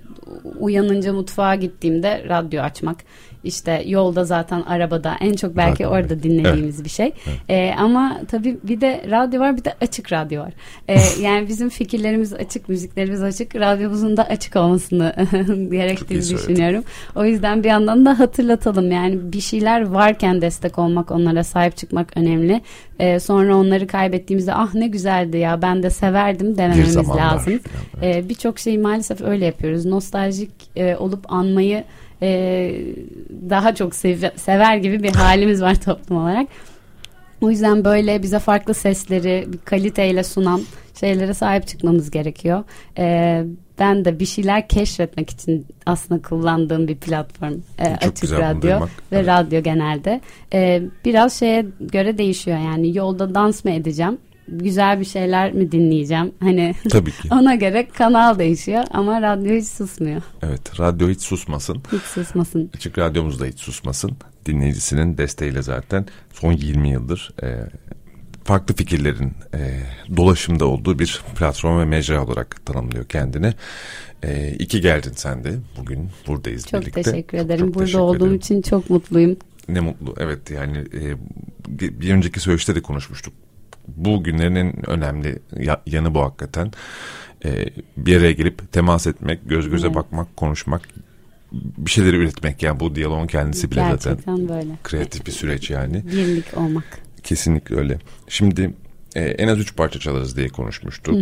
uyanınca 0.59 1.13
mutfağa 1.13 1.55
gittiğimde 1.55 2.25
radyo 2.29 2.61
açmak. 2.61 2.97
İşte 3.45 3.83
yolda 3.85 4.23
zaten 4.23 4.61
arabada 4.61 5.15
en 5.21 5.33
çok 5.33 5.57
belki 5.57 5.83
Zaten 5.83 5.97
orada 5.97 6.13
evet. 6.13 6.23
dinlediğimiz 6.23 6.83
bir 6.83 6.89
şey. 6.89 7.11
E, 7.49 7.73
ama 7.77 8.19
tabii 8.31 8.57
bir 8.63 8.81
de 8.81 9.05
radyo 9.11 9.39
var 9.39 9.57
bir 9.57 9.63
de 9.63 9.73
açık 9.81 10.11
radyo 10.13 10.41
var. 10.41 10.53
E, 10.87 10.99
yani 11.21 11.47
bizim 11.47 11.69
fikirlerimiz 11.69 12.33
açık, 12.33 12.69
müziklerimiz 12.69 13.23
açık, 13.23 13.55
radyomuzun 13.55 14.17
da 14.17 14.23
açık 14.23 14.55
olmasını 14.55 15.13
gerektiğini 15.71 16.29
düşünüyorum. 16.29 16.83
O 17.15 17.25
yüzden 17.25 17.63
bir 17.63 17.69
yandan 17.69 18.05
da 18.05 18.19
hatırlatalım. 18.19 18.91
Yani 18.91 19.33
bir 19.33 19.41
şeyler 19.41 19.81
varken 19.81 20.41
destek 20.41 20.79
olmak, 20.79 21.11
onlara 21.11 21.43
sahip 21.43 21.77
çıkmak 21.77 22.17
önemli. 22.17 22.61
E, 22.99 23.19
sonra 23.19 23.57
onları 23.57 23.87
kaybettiğimizde 23.87 24.53
ah 24.53 24.73
ne 24.73 24.87
güzeldi 24.87 25.37
ya 25.37 25.61
ben 25.61 25.83
de 25.83 25.89
severdim 25.89 26.57
demememiz 26.57 26.95
lazım. 26.97 27.07
falan. 27.13 27.39
E, 28.01 28.29
Birçok 28.29 28.59
şeyi 28.59 28.79
maalesef 28.79 29.21
öyle 29.21 29.45
yapıyoruz. 29.45 29.85
Nostaljik 29.85 30.51
e, 30.75 30.95
olup 30.95 31.31
anmayı 31.33 31.83
e, 32.21 32.71
daha 33.49 33.75
çok 33.75 33.95
seve- 33.95 34.37
sever 34.37 34.77
gibi 34.77 35.03
bir 35.03 35.15
halimiz 35.15 35.61
var 35.61 35.81
toplum 35.81 36.17
olarak. 36.17 36.47
O 37.41 37.51
yüzden 37.51 37.85
böyle 37.85 38.23
bize 38.23 38.39
farklı 38.39 38.73
sesleri 38.73 39.45
bir 39.53 39.57
kaliteyle 39.57 40.23
sunan 40.23 40.61
şeylere 40.99 41.33
sahip 41.33 41.67
çıkmamız 41.67 42.11
gerekiyor. 42.11 42.63
E, 42.97 43.43
ben 43.79 44.05
de 44.05 44.19
bir 44.19 44.25
şeyler 44.25 44.67
keşfetmek 44.67 45.29
için 45.29 45.65
aslında 45.85 46.21
kullandığım 46.21 46.87
bir 46.87 46.95
platform 46.95 47.53
e, 47.79 47.85
Çok 48.01 48.11
açık 48.11 48.31
radyo 48.31 48.79
ve 48.79 48.85
Evet. 49.11 49.27
radyo 49.27 49.63
genelde. 49.63 50.21
E, 50.53 50.81
biraz 51.05 51.39
şeye 51.39 51.65
göre 51.79 52.17
değişiyor 52.17 52.57
yani 52.57 52.97
yolda 52.97 53.35
dans 53.35 53.65
mı 53.65 53.71
edeceğim? 53.71 54.17
Güzel 54.47 54.99
bir 54.99 55.05
şeyler 55.05 55.53
mi 55.53 55.71
dinleyeceğim? 55.71 56.31
Hani 56.39 56.75
Tabii 56.89 57.11
ki. 57.11 57.27
ona 57.31 57.55
göre 57.55 57.87
kanal 57.87 58.39
değişiyor 58.39 58.83
ama 58.91 59.21
radyo 59.21 59.55
hiç 59.55 59.67
susmuyor. 59.67 60.21
Evet, 60.43 60.79
radyo 60.79 61.09
hiç 61.09 61.21
susmasın. 61.21 61.83
Hiç 61.91 62.01
susmasın. 62.01 62.69
Açık 62.75 62.97
radyomuz 62.97 63.39
da 63.39 63.45
hiç 63.45 63.59
susmasın. 63.59 64.11
Dinleyicisinin 64.45 65.17
desteğiyle 65.17 65.61
zaten 65.61 66.05
son 66.33 66.51
20 66.51 66.89
yıldır 66.89 67.33
e, 67.43 67.47
farklı 68.43 68.75
fikirlerin 68.75 69.33
e, 69.53 69.79
dolaşımda 70.17 70.65
olduğu 70.65 70.99
bir 70.99 71.21
platform 71.39 71.79
ve 71.79 71.85
mecra 71.85 72.25
olarak 72.25 72.65
tanımlıyor 72.65 73.05
kendini. 73.05 73.53
E, 74.23 74.51
iki 74.59 74.81
geldin 74.81 75.11
sen 75.15 75.43
de. 75.43 75.53
Bugün 75.79 76.09
buradayız 76.27 76.67
Çok 76.67 76.81
birlikte. 76.81 77.01
teşekkür 77.03 77.37
Çok, 77.37 77.45
ederim. 77.45 77.65
çok 77.65 77.73
Burada 77.75 77.85
teşekkür 77.85 77.99
olduğum 77.99 78.17
ederim. 78.25 78.35
için 78.35 78.61
çok 78.61 78.89
mutluyum. 78.89 79.37
Ne 79.69 79.79
mutlu. 79.79 80.15
Evet 80.17 80.51
yani 80.51 80.77
e, 80.77 81.01
bir 82.01 82.13
önceki 82.13 82.39
söyleşte 82.39 82.75
de 82.75 82.81
konuşmuştuk. 82.81 83.33
Bu 83.87 84.23
günlerin 84.23 84.55
en 84.55 84.89
önemli 84.89 85.39
ya- 85.59 85.81
yanı 85.85 86.15
bu 86.15 86.21
hakikaten. 86.21 86.71
E, 87.45 87.65
bir 87.97 88.17
araya 88.17 88.31
gelip 88.31 88.71
temas 88.71 89.07
etmek, 89.07 89.49
göz 89.49 89.69
göze 89.69 89.87
Evet. 89.87 89.95
bakmak, 89.95 90.37
konuşmak, 90.37 90.81
bir 91.51 91.91
şeyleri 91.91 92.15
üretmek. 92.15 92.63
Yani 92.63 92.79
bu 92.79 92.95
diyaloğun 92.95 93.27
kendisi 93.27 93.71
bile 93.71 93.79
zaten 93.79 94.11
Gerçekten 94.13 94.49
böyle. 94.49 94.71
kreatif 94.83 95.25
bir 95.25 95.31
süreç 95.31 95.69
yani. 95.69 96.03
Birlik 96.11 96.57
olmak. 96.57 96.83
Kesinlikle 97.23 97.75
öyle. 97.75 97.99
Şimdi 98.27 98.73
e, 99.15 99.21
en 99.23 99.47
az 99.47 99.59
üç 99.59 99.75
parça 99.75 99.99
çalarız 99.99 100.37
diye 100.37 100.47
konuşmuştuk. 100.47 101.15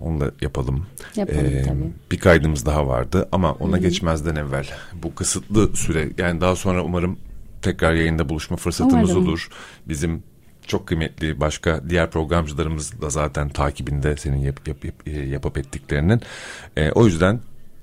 Onu 0.00 0.20
da 0.20 0.30
yapalım. 0.40 0.86
Yapalım 1.16 1.40
Ee, 1.46 1.62
tabii. 1.62 1.92
bir 2.12 2.18
kaydımız 2.18 2.66
daha 2.66 2.86
vardı 2.86 3.28
ama 3.32 3.52
ona 3.52 3.78
geçmezden 3.78 4.36
evvel 4.36 4.66
bu 5.02 5.14
kısıtlı 5.14 5.76
süre 5.76 6.08
yani 6.18 6.40
daha 6.40 6.56
sonra 6.56 6.84
umarım 6.84 7.16
tekrar 7.62 7.94
yayında 7.94 8.28
buluşma 8.28 8.56
fırsatımız 8.56 9.10
Umarım. 9.10 9.28
olur. 9.28 9.48
Bizim 9.88 10.22
çok 10.66 10.86
kıymetli 10.86 11.40
başka 11.40 11.80
diğer 11.88 12.10
programcılarımız 12.10 13.00
da 13.00 13.10
zaten 13.10 13.48
takibinde 13.48 14.16
senin 14.16 14.36
yap, 14.36 14.68
yap, 14.68 14.84
yap- 14.84 15.08
e, 15.08 15.10
yapıp 15.10 15.58
ettiklerinin. 15.58 16.20
Ee, 16.76 16.90
o 16.90 17.06
yüzden 17.06 17.40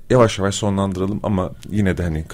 yavaş 0.09 0.39
yavaş 0.39 0.55
sonlandıralım 0.55 1.19
ama 1.23 1.51
yine 1.69 1.97
de 1.97 2.03
hani 2.03 2.25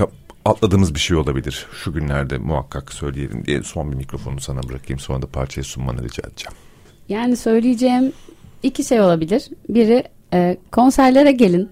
atladığımız 0.46 0.96
bir 0.96 1.00
şey 1.00 1.18
olabilir. 1.18 1.66
Şu 1.84 1.94
günlerde 1.94 2.38
muhakkak 2.38 2.94
söyleyelim 2.94 3.46
diye 3.46 3.64
son 3.64 3.92
bir 3.92 3.98
mikrofonu 3.98 4.40
sana 4.40 4.64
bırakayım 4.64 5.00
sonra 5.00 5.22
da 5.22 5.28
parçayı 5.28 5.66
sunmanı 5.66 6.04
rica 6.04 6.24
edeceğim. 6.28 6.58
Yani 7.10 7.38
söyleyeceğim 7.38 8.14
iki 8.64 8.84
şey 8.84 9.02
olabilir. 9.02 9.50
Biri 9.70 10.04
e, 10.34 10.58
konserlere 10.72 11.32
gelin. 11.32 11.70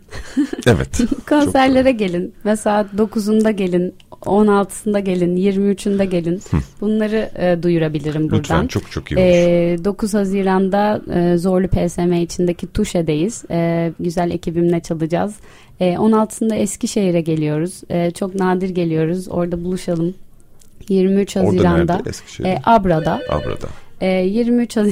Evet. 0.67 1.01
Konserlere 1.29 1.91
gelin. 1.91 2.33
Mesela 2.43 2.88
9'unda 2.97 3.51
gelin, 3.51 3.95
16'sında 4.25 4.99
gelin, 4.99 5.38
23'ünde 5.38 6.03
gelin. 6.03 6.41
Bunları 6.81 7.29
e, 7.38 7.63
duyurabilirim 7.63 8.23
buradan. 8.23 8.38
Lütfen 8.39 8.67
çok 8.67 8.91
çok 8.91 9.11
iyi 9.11 9.15
olur. 9.15 9.23
Ee, 9.25 9.85
9 9.85 10.13
Haziran'da 10.13 11.01
e, 11.13 11.38
Zorlu 11.38 11.67
PSM 11.67 12.13
içindeki 12.13 12.67
Tuşe'deyiz. 12.67 13.43
E, 13.51 13.91
güzel 13.99 14.31
ekibimle 14.31 14.79
çalacağız. 14.79 15.35
E, 15.79 15.93
16'sında 15.93 16.55
Eskişehir'e 16.55 17.21
geliyoruz. 17.21 17.81
E, 17.89 18.11
çok 18.11 18.35
nadir 18.35 18.69
geliyoruz. 18.69 19.27
Orada 19.29 19.63
buluşalım. 19.63 20.13
23 20.89 21.38
Orada 21.38 21.47
Haziran'da 21.47 21.95
nerede? 21.95 22.09
Eskişehir'de. 22.09 22.49
e, 22.49 22.61
Abra'da. 22.65 23.21
Abra'da. 23.29 23.67
E, 24.01 24.08
23 24.08 24.77
Haz- 24.77 24.88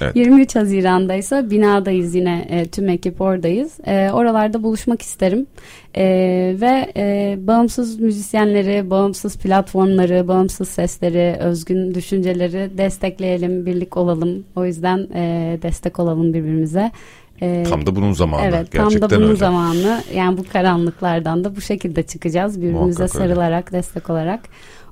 Evet. 0.00 0.16
23 0.16 0.56
Haziran'da 0.56 1.14
ise 1.14 1.50
binadayız 1.50 2.14
yine 2.14 2.46
e, 2.50 2.66
tüm 2.66 2.88
ekip 2.88 3.20
oradayız. 3.20 3.72
E, 3.86 4.10
oralarda 4.12 4.62
buluşmak 4.62 5.02
isterim. 5.02 5.46
E, 5.96 6.04
ve 6.60 6.92
e, 6.96 7.36
bağımsız 7.46 8.00
müzisyenleri, 8.00 8.90
bağımsız 8.90 9.36
platformları, 9.36 10.28
bağımsız 10.28 10.68
sesleri, 10.68 11.36
özgün 11.40 11.94
düşünceleri 11.94 12.78
destekleyelim, 12.78 13.66
birlik 13.66 13.96
olalım. 13.96 14.44
O 14.56 14.64
yüzden 14.64 14.98
e, 15.14 15.58
destek 15.62 15.98
olalım 15.98 16.34
birbirimize. 16.34 16.90
Tam 17.68 17.86
da 17.86 17.96
bunun 17.96 18.12
zamanı. 18.12 18.42
Evet, 18.44 18.72
Gerçekten 18.72 19.00
tam 19.00 19.10
da 19.10 19.16
bunun 19.16 19.26
öyle. 19.28 19.36
zamanı. 19.38 20.00
Yani 20.14 20.38
bu 20.38 20.44
karanlıklardan 20.52 21.44
da 21.44 21.56
bu 21.56 21.60
şekilde 21.60 22.02
çıkacağız. 22.02 22.56
Birbirimize 22.62 23.02
Muhakkak 23.02 23.20
öyle. 23.20 23.28
sarılarak, 23.34 23.72
destek 23.72 24.10
olarak. 24.10 24.40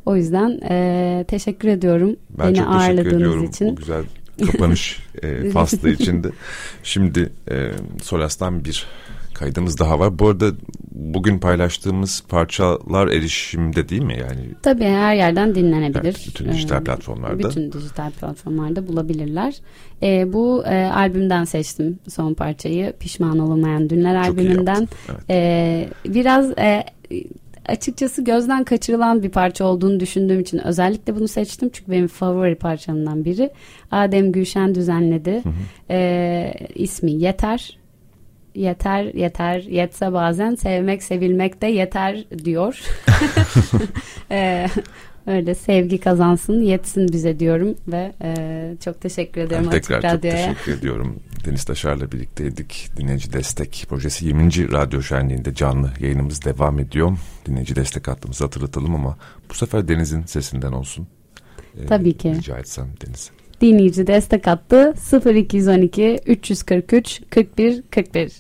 O 0.06 0.16
yüzden 0.16 0.60
e, 0.70 1.24
teşekkür 1.28 1.68
ediyorum 1.68 2.16
Ben 2.38 2.46
beni 2.48 2.56
çok 2.56 2.66
teşekkür 2.66 2.80
ağırladığınız 2.88 3.14
ediyorum 3.14 3.44
için. 3.44 3.66
o 3.68 3.74
güzel 3.76 4.02
kapanış 4.52 4.98
e, 5.22 5.50
faslı 5.52 5.90
içinde. 5.90 6.28
Şimdi 6.82 7.32
e, 7.50 7.70
Solas'tan 8.02 8.64
bir 8.64 8.86
kaydımız 9.34 9.78
daha 9.78 9.98
var. 9.98 10.18
Bu 10.18 10.28
arada 10.28 10.50
bugün 10.92 11.38
paylaştığımız 11.38 12.24
parçalar 12.28 13.08
erişimde 13.08 13.88
değil 13.88 14.02
mi? 14.02 14.16
Yani 14.20 14.40
Tabii 14.62 14.84
her 14.84 15.14
yerden 15.14 15.54
dinlenebilir. 15.54 16.00
Evet, 16.04 16.24
bütün 16.28 16.52
dijital 16.52 16.80
Ee, 16.80 16.84
platformlarda. 16.84 17.48
Bütün 17.48 17.72
dijital 17.72 18.10
platformlarda 18.10 18.88
bulabilirler. 18.88 19.54
Ee, 20.02 20.32
bu 20.32 20.64
e, 20.66 20.84
albümden 20.84 21.44
seçtim 21.44 21.98
son 22.08 22.34
parçayı. 22.34 22.92
Pişman 23.00 23.38
olamayan 23.38 23.90
Dünler 23.90 24.24
Çok 24.24 24.38
albümünden. 24.38 24.88
evet. 25.10 25.20
Ee, 25.30 25.88
biraz 26.06 26.50
e, 26.58 26.84
açıkçası 27.66 28.24
gözden 28.24 28.64
kaçırılan 28.64 29.22
bir 29.22 29.28
parça 29.30 29.64
olduğunu 29.64 30.00
düşündüğüm 30.00 30.40
için 30.40 30.58
özellikle 30.58 31.16
bunu 31.16 31.28
seçtim. 31.28 31.70
Çünkü 31.72 31.90
benim 31.90 32.06
favori 32.08 32.54
parçamdan 32.54 33.24
biri. 33.24 33.50
Adem 33.90 34.32
Gülşen 34.32 34.74
düzenledi. 34.74 35.42
Ee, 35.90 36.52
ismi 36.74 37.12
Yeter. 37.12 37.80
Yeter, 38.54 39.04
yeter, 39.04 39.60
yetse 39.60 40.12
bazen 40.12 40.54
sevmek, 40.54 41.02
sevilmek 41.02 41.62
de 41.62 41.66
yeter 41.66 42.24
diyor. 42.44 42.82
Ee, 44.30 44.66
Öyle 45.26 45.54
sevgi 45.54 45.98
kazansın, 45.98 46.60
yetsin 46.60 47.08
bize 47.12 47.38
diyorum 47.38 47.74
ve 47.88 48.12
e, 48.22 48.74
çok 48.84 49.00
teşekkür 49.00 49.40
ediyorum 49.40 49.66
ben 49.66 49.76
Açık 49.76 49.88
tekrar 49.88 50.16
Radyo'ya. 50.16 50.36
çok 50.46 50.56
teşekkür 50.56 50.78
ediyorum. 50.78 51.20
Deniz 51.44 51.64
Taşar'la 51.64 52.12
birlikteydik. 52.12 52.90
Dinleyici 52.96 53.33
Destek 53.33 53.87
Projesi 53.88 54.26
20. 54.26 54.72
Radyo 54.72 55.03
Şenliği'nde 55.03 55.55
canlı 55.55 55.90
yayınımız 56.00 56.44
devam 56.44 56.79
ediyor. 56.79 57.18
Dinleyici 57.46 57.76
Destek 57.76 58.09
hattımızı 58.09 58.44
hatırlatalım 58.44 58.94
ama 58.94 59.16
bu 59.50 59.55
sefer 59.55 59.88
Deniz'in 59.88 60.22
sesinden 60.22 60.72
olsun. 60.72 61.07
Ee, 61.79 61.87
Tabii 61.87 62.16
ki. 62.16 62.35
Rica 62.35 62.59
etsem 62.59 62.88
Deniz. 63.07 63.31
Dinleyici 63.61 64.07
destek 64.07 64.48
attı 64.48 64.94
0212 65.26 66.20
343 66.26 67.22
41 67.31 67.83
41. 67.90 68.33